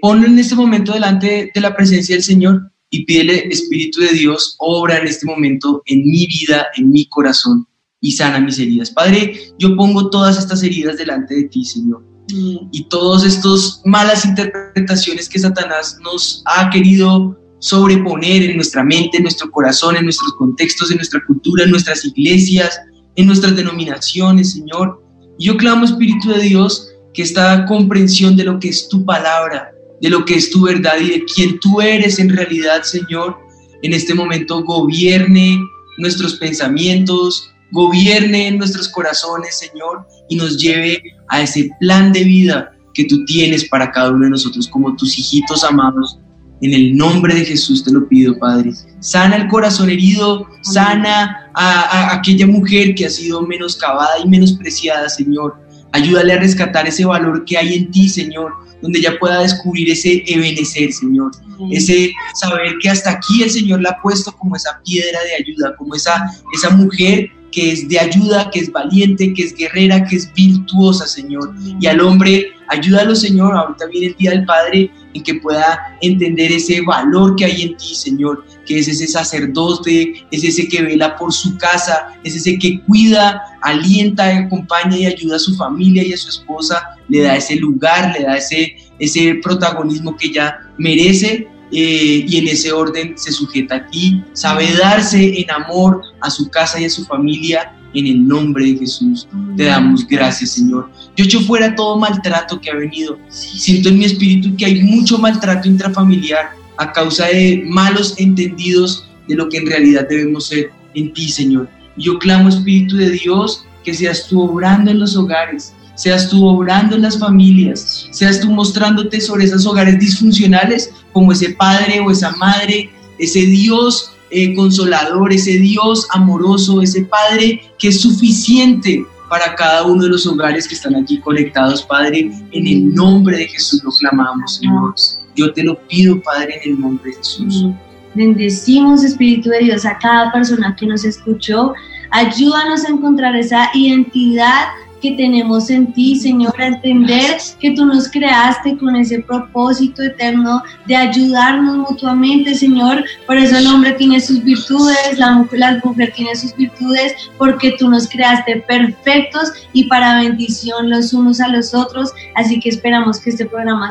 [0.00, 4.56] ponlo en este momento delante de la presencia del Señor y pídele, Espíritu de Dios,
[4.58, 7.66] obra en este momento en mi vida, en mi corazón
[8.00, 8.90] y sana mis heridas.
[8.90, 12.02] Padre, yo pongo todas estas heridas delante de ti, Señor.
[12.32, 12.68] Mm.
[12.72, 19.24] Y todas estas malas interpretaciones que Satanás nos ha querido sobreponer en nuestra mente, en
[19.24, 22.80] nuestro corazón, en nuestros contextos, en nuestra cultura, en nuestras iglesias,
[23.16, 25.02] en nuestras denominaciones, Señor.
[25.38, 29.72] Y yo clamo, Espíritu de Dios, que esta comprensión de lo que es tu palabra,
[30.00, 33.36] de lo que es tu verdad y de quién tú eres en realidad, Señor,
[33.82, 35.58] en este momento gobierne
[35.98, 43.04] nuestros pensamientos, gobierne nuestros corazones, Señor, y nos lleve a ese plan de vida que
[43.04, 46.18] tú tienes para cada uno de nosotros como tus hijitos amados.
[46.62, 48.72] En el nombre de Jesús te lo pido, Padre.
[49.00, 55.58] Sana el corazón herido, sana a, aquella mujer que ha sido menoscabada y menospreciada, Señor.
[55.92, 60.22] Ayúdale a rescatar ese valor que hay en ti, Señor, donde ella pueda descubrir ese
[60.26, 61.32] ebenecer, Señor.
[61.70, 65.76] Ese saber que hasta aquí el Señor la ha puesto como esa piedra de ayuda,
[65.76, 70.16] como esa, esa mujer que es de ayuda, que es valiente, que es guerrera, que
[70.16, 71.52] es virtuosa, Señor.
[71.80, 76.52] Y al hombre, ayúdalo, Señor, ahorita viene el Día del Padre, en que pueda entender
[76.52, 81.16] ese valor que hay en ti, Señor, que es ese sacerdote, es ese que vela
[81.16, 86.12] por su casa, es ese que cuida, alienta, acompaña y ayuda a su familia y
[86.12, 91.48] a su esposa, le da ese lugar, le da ese, ese protagonismo que ella merece
[91.72, 96.48] eh, y en ese orden se sujeta a ti, sabe darse en amor a su
[96.48, 97.76] casa y a su familia.
[97.92, 100.88] En el nombre de Jesús te damos gracias, Señor.
[101.16, 103.18] Yo echo fuera todo maltrato que ha venido.
[103.28, 109.34] Siento en mi espíritu que hay mucho maltrato intrafamiliar a causa de malos entendidos de
[109.34, 111.68] lo que en realidad debemos ser en ti, Señor.
[111.96, 116.96] Yo clamo, Espíritu de Dios, que seas tú obrando en los hogares, seas tú obrando
[116.96, 122.30] en las familias, seas tú mostrándote sobre esos hogares disfuncionales como ese padre o esa
[122.36, 129.84] madre, ese Dios eh, consolador, ese Dios amoroso, ese Padre que es suficiente para cada
[129.84, 132.30] uno de los hogares que están aquí conectados, Padre.
[132.52, 134.94] En el nombre de Jesús lo clamamos, Señor.
[135.34, 137.66] Yo te lo pido, Padre, en el nombre de Jesús.
[138.14, 141.74] Bendecimos, Espíritu de Dios, a cada persona que nos escuchó.
[142.10, 144.68] Ayúdanos a encontrar esa identidad
[145.00, 150.62] que tenemos en ti, Señor, a entender que tú nos creaste con ese propósito eterno
[150.86, 153.04] de ayudarnos mutuamente, Señor.
[153.26, 157.74] Por eso el hombre tiene sus virtudes, la mujer, la mujer tiene sus virtudes, porque
[157.78, 162.10] tú nos creaste perfectos y para bendición los unos a los otros.
[162.34, 163.90] Así que esperamos que este programa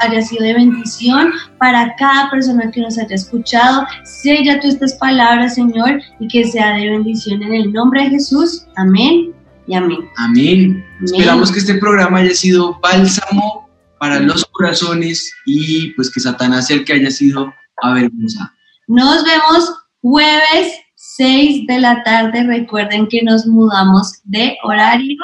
[0.00, 3.86] haya sido de bendición para cada persona que nos haya escuchado.
[4.04, 8.66] Sella tú estas palabras, Señor, y que sea de bendición en el nombre de Jesús.
[8.76, 9.37] Amén
[9.74, 10.10] amén.
[10.16, 10.84] amén.
[11.02, 16.76] Esperamos que este programa haya sido bálsamo para los corazones y pues que Satanás sea
[16.76, 17.52] el que haya sido
[17.82, 18.50] avergonzado.
[18.86, 22.44] Nos vemos jueves 6 de la tarde.
[22.44, 25.16] Recuerden que nos mudamos de horario.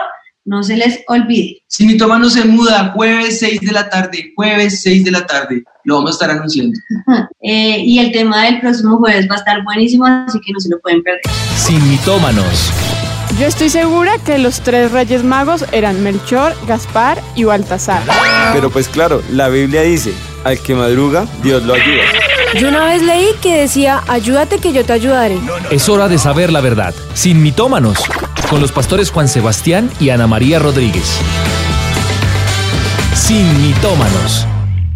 [0.45, 1.62] No se les olvide.
[1.68, 5.24] Si mi toma no se muda, jueves 6 de la tarde, jueves 6 de la
[5.24, 6.78] tarde, lo vamos a estar anunciando.
[7.47, 10.70] Eh, y el tema del próximo jueves va a estar buenísimo, así que no se
[10.70, 11.20] lo pueden perder.
[11.57, 12.72] Sin mitómanos.
[13.39, 18.03] Yo estoy segura que los tres reyes magos eran Melchor, Gaspar y Baltasar.
[18.53, 20.12] Pero pues claro, la Biblia dice,
[20.45, 22.05] al que madruga, Dios lo ayuda.
[22.61, 25.37] Yo una vez leí que decía, ayúdate que yo te ayudaré.
[25.72, 27.99] Es hora de saber la verdad, sin mitómanos,
[28.49, 31.18] con los pastores Juan Sebastián y Ana María Rodríguez.
[33.16, 34.47] Sin mitómanos.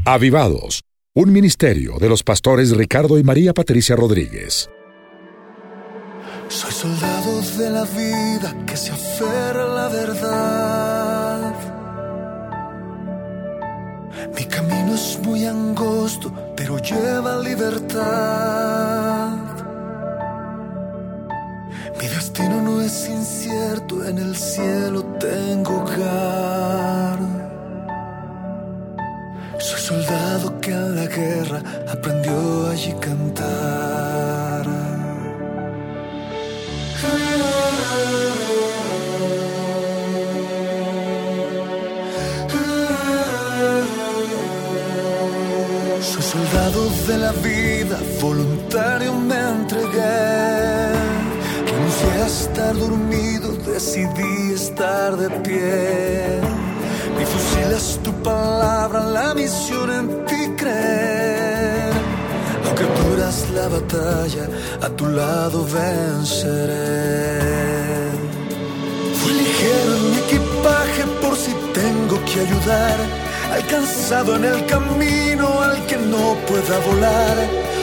[0.05, 4.71] Avivados, un ministerio de los pastores Ricardo y María Patricia Rodríguez.
[6.49, 11.53] Soy soldado de la vida que se aferra a la verdad.
[14.35, 19.37] Mi camino es muy angosto, pero lleva libertad.
[22.01, 27.19] Mi destino no es incierto, en el cielo tengo hogar.
[29.59, 34.48] Soy soldado que en la guerra aprendió allí cantar.
[37.01, 37.11] Soy
[46.23, 49.99] soldado de la vida, voluntario me entregué.
[52.21, 56.41] a estar dormido, decidí estar de pie.
[57.17, 61.68] Mi fusil es tu palabra, la misión en ti creer.
[63.59, 64.45] La batalla,
[64.87, 67.41] a tu lado venceré.
[69.19, 72.97] Fui ligero mi equipaje por si tengo que ayudar.
[73.59, 77.37] Alcanzado en el camino al que no pueda volar.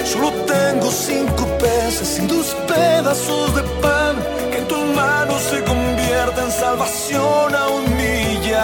[0.06, 4.16] Solo tengo cinco peces y dos pedazos de pan
[4.52, 8.56] que en tus manos se convierte en salvación a un millar.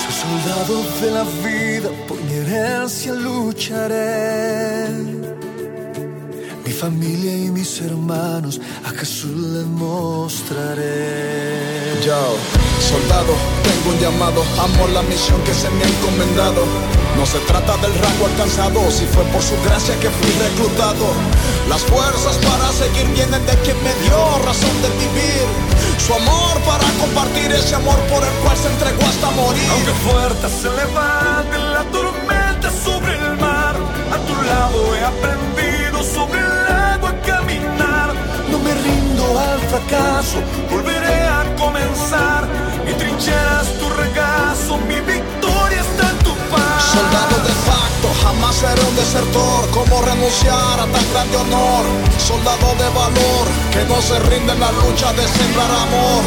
[0.00, 1.90] Soy soldado de la vida,
[2.40, 4.88] herencia lucharé.
[6.64, 10.88] Mi familia y mis hermanos a Jesús les mostraré.
[12.04, 12.36] Yo,
[12.80, 16.64] soldado, tengo un llamado, amo la misión que se me ha encomendado.
[17.16, 21.06] No se trata del rango alcanzado, si fue por su gracia que fui reclutado.
[21.68, 25.69] Las fuerzas para seguir vienen de quien me dio razón de vivir.
[26.06, 29.68] Su amor para compartir ese amor por el cual se entregó hasta morir.
[29.70, 33.76] Aunque fuerte se levante la tormenta sobre el mar,
[34.14, 38.14] a tu lado he aprendido sobre el agua a caminar.
[38.50, 40.38] No me rindo al fracaso,
[40.70, 42.48] volveré a comenzar.
[42.84, 45.29] Mi trinchera es tu regazo, mi victoria
[46.92, 49.70] Soldado de facto, jamás seré un desertor.
[49.70, 51.84] ¿Cómo renunciar a tan grande honor?
[52.18, 56.22] Soldado de valor, que no se rinde en la lucha de sembrar amor.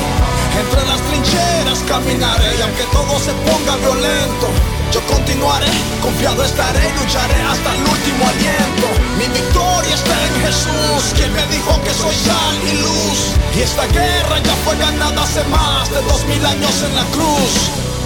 [0.56, 4.48] Entre las trincheras caminaré y aunque todo se ponga violento,
[4.94, 5.68] yo continuaré,
[6.02, 8.88] confiado estaré y lucharé hasta el último aliento.
[9.20, 13.20] Mi victoria está en Jesús, quien me dijo que soy sal y luz.
[13.58, 17.52] Y esta guerra ya fue ganada hace más de dos mil años en la cruz.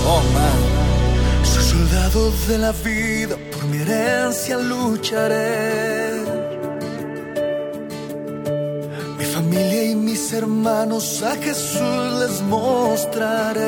[0.08, 0.87] Oh man.
[1.72, 6.24] Soldado de la vida, por mi herencia lucharé.
[9.18, 13.68] Mi familia y mis hermanos a Jesús les mostraré.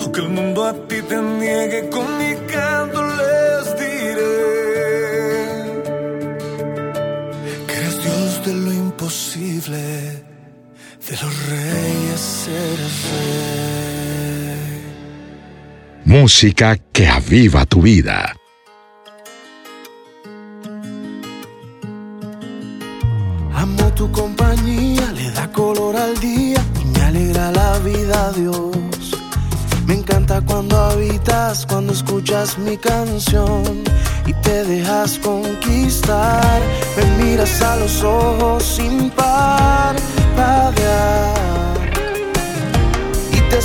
[0.00, 4.36] Aunque el mundo a ti te niegue, con mi canto les diré.
[7.66, 9.82] Que eres Dios de lo imposible,
[11.06, 13.79] de los reyes eres rey.
[16.10, 18.34] Música que aviva tu vida.
[23.54, 29.12] Amo tu compañía, le da color al día y me alegra la vida, Dios.
[29.86, 33.62] Me encanta cuando habitas, cuando escuchas mi canción
[34.26, 36.60] y te dejas conquistar.
[36.96, 40.24] Me miras a los ojos sin parpadear y
[41.22, 41.59] te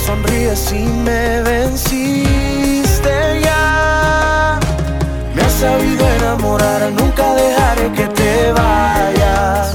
[0.05, 4.59] sonríes y me venciste ya.
[5.33, 9.73] Me has sabido enamorar, nunca dejaré que te vayas.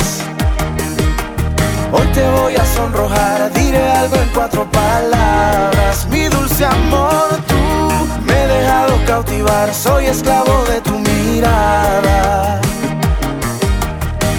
[1.93, 6.07] Hoy te voy a sonrojar, diré algo en cuatro palabras.
[6.11, 12.61] Mi dulce amor, tú me he dejado cautivar, soy esclavo de tu mirada.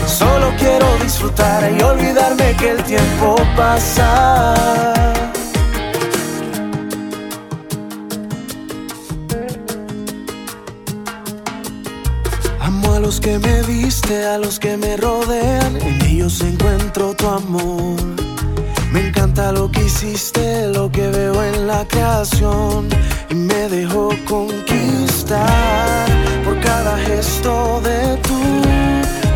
[0.06, 4.56] Solo quiero disfrutar y olvidarme que el tiempo pasa.
[13.02, 18.00] Los que me viste, a los que me rodean, en ellos encuentro tu amor.
[18.92, 22.88] Me encanta lo que hiciste, lo que veo en la creación
[23.30, 26.06] y me dejó conquistar
[26.46, 28.40] por cada gesto de tu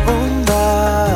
[0.06, 1.08] bondad,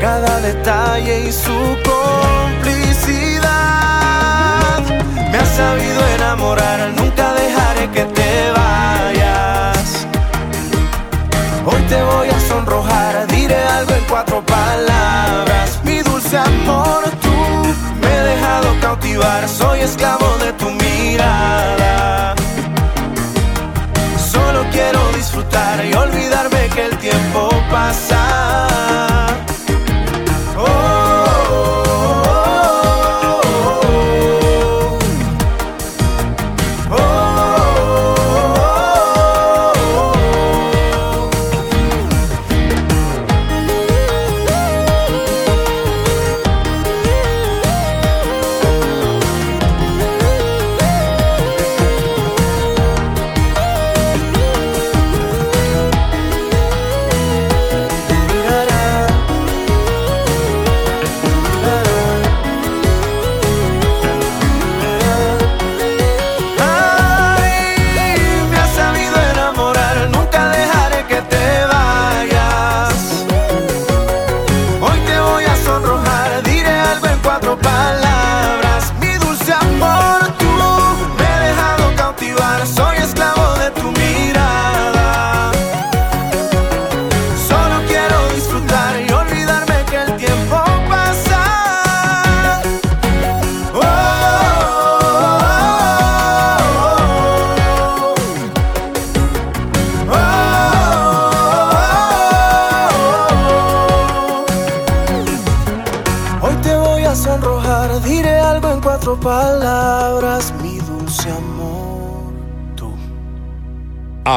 [0.00, 1.58] cada detalle y su
[1.92, 3.40] complicidad.
[5.32, 6.99] Me has sabido enamorar,
[19.50, 22.34] soy esclavo de tu mirada.
[24.32, 28.29] Solo quiero disfrutar y olvidarme que el tiempo pasa.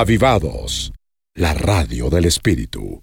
[0.04, 0.92] Avivados,
[1.34, 3.02] la radio del espíritu.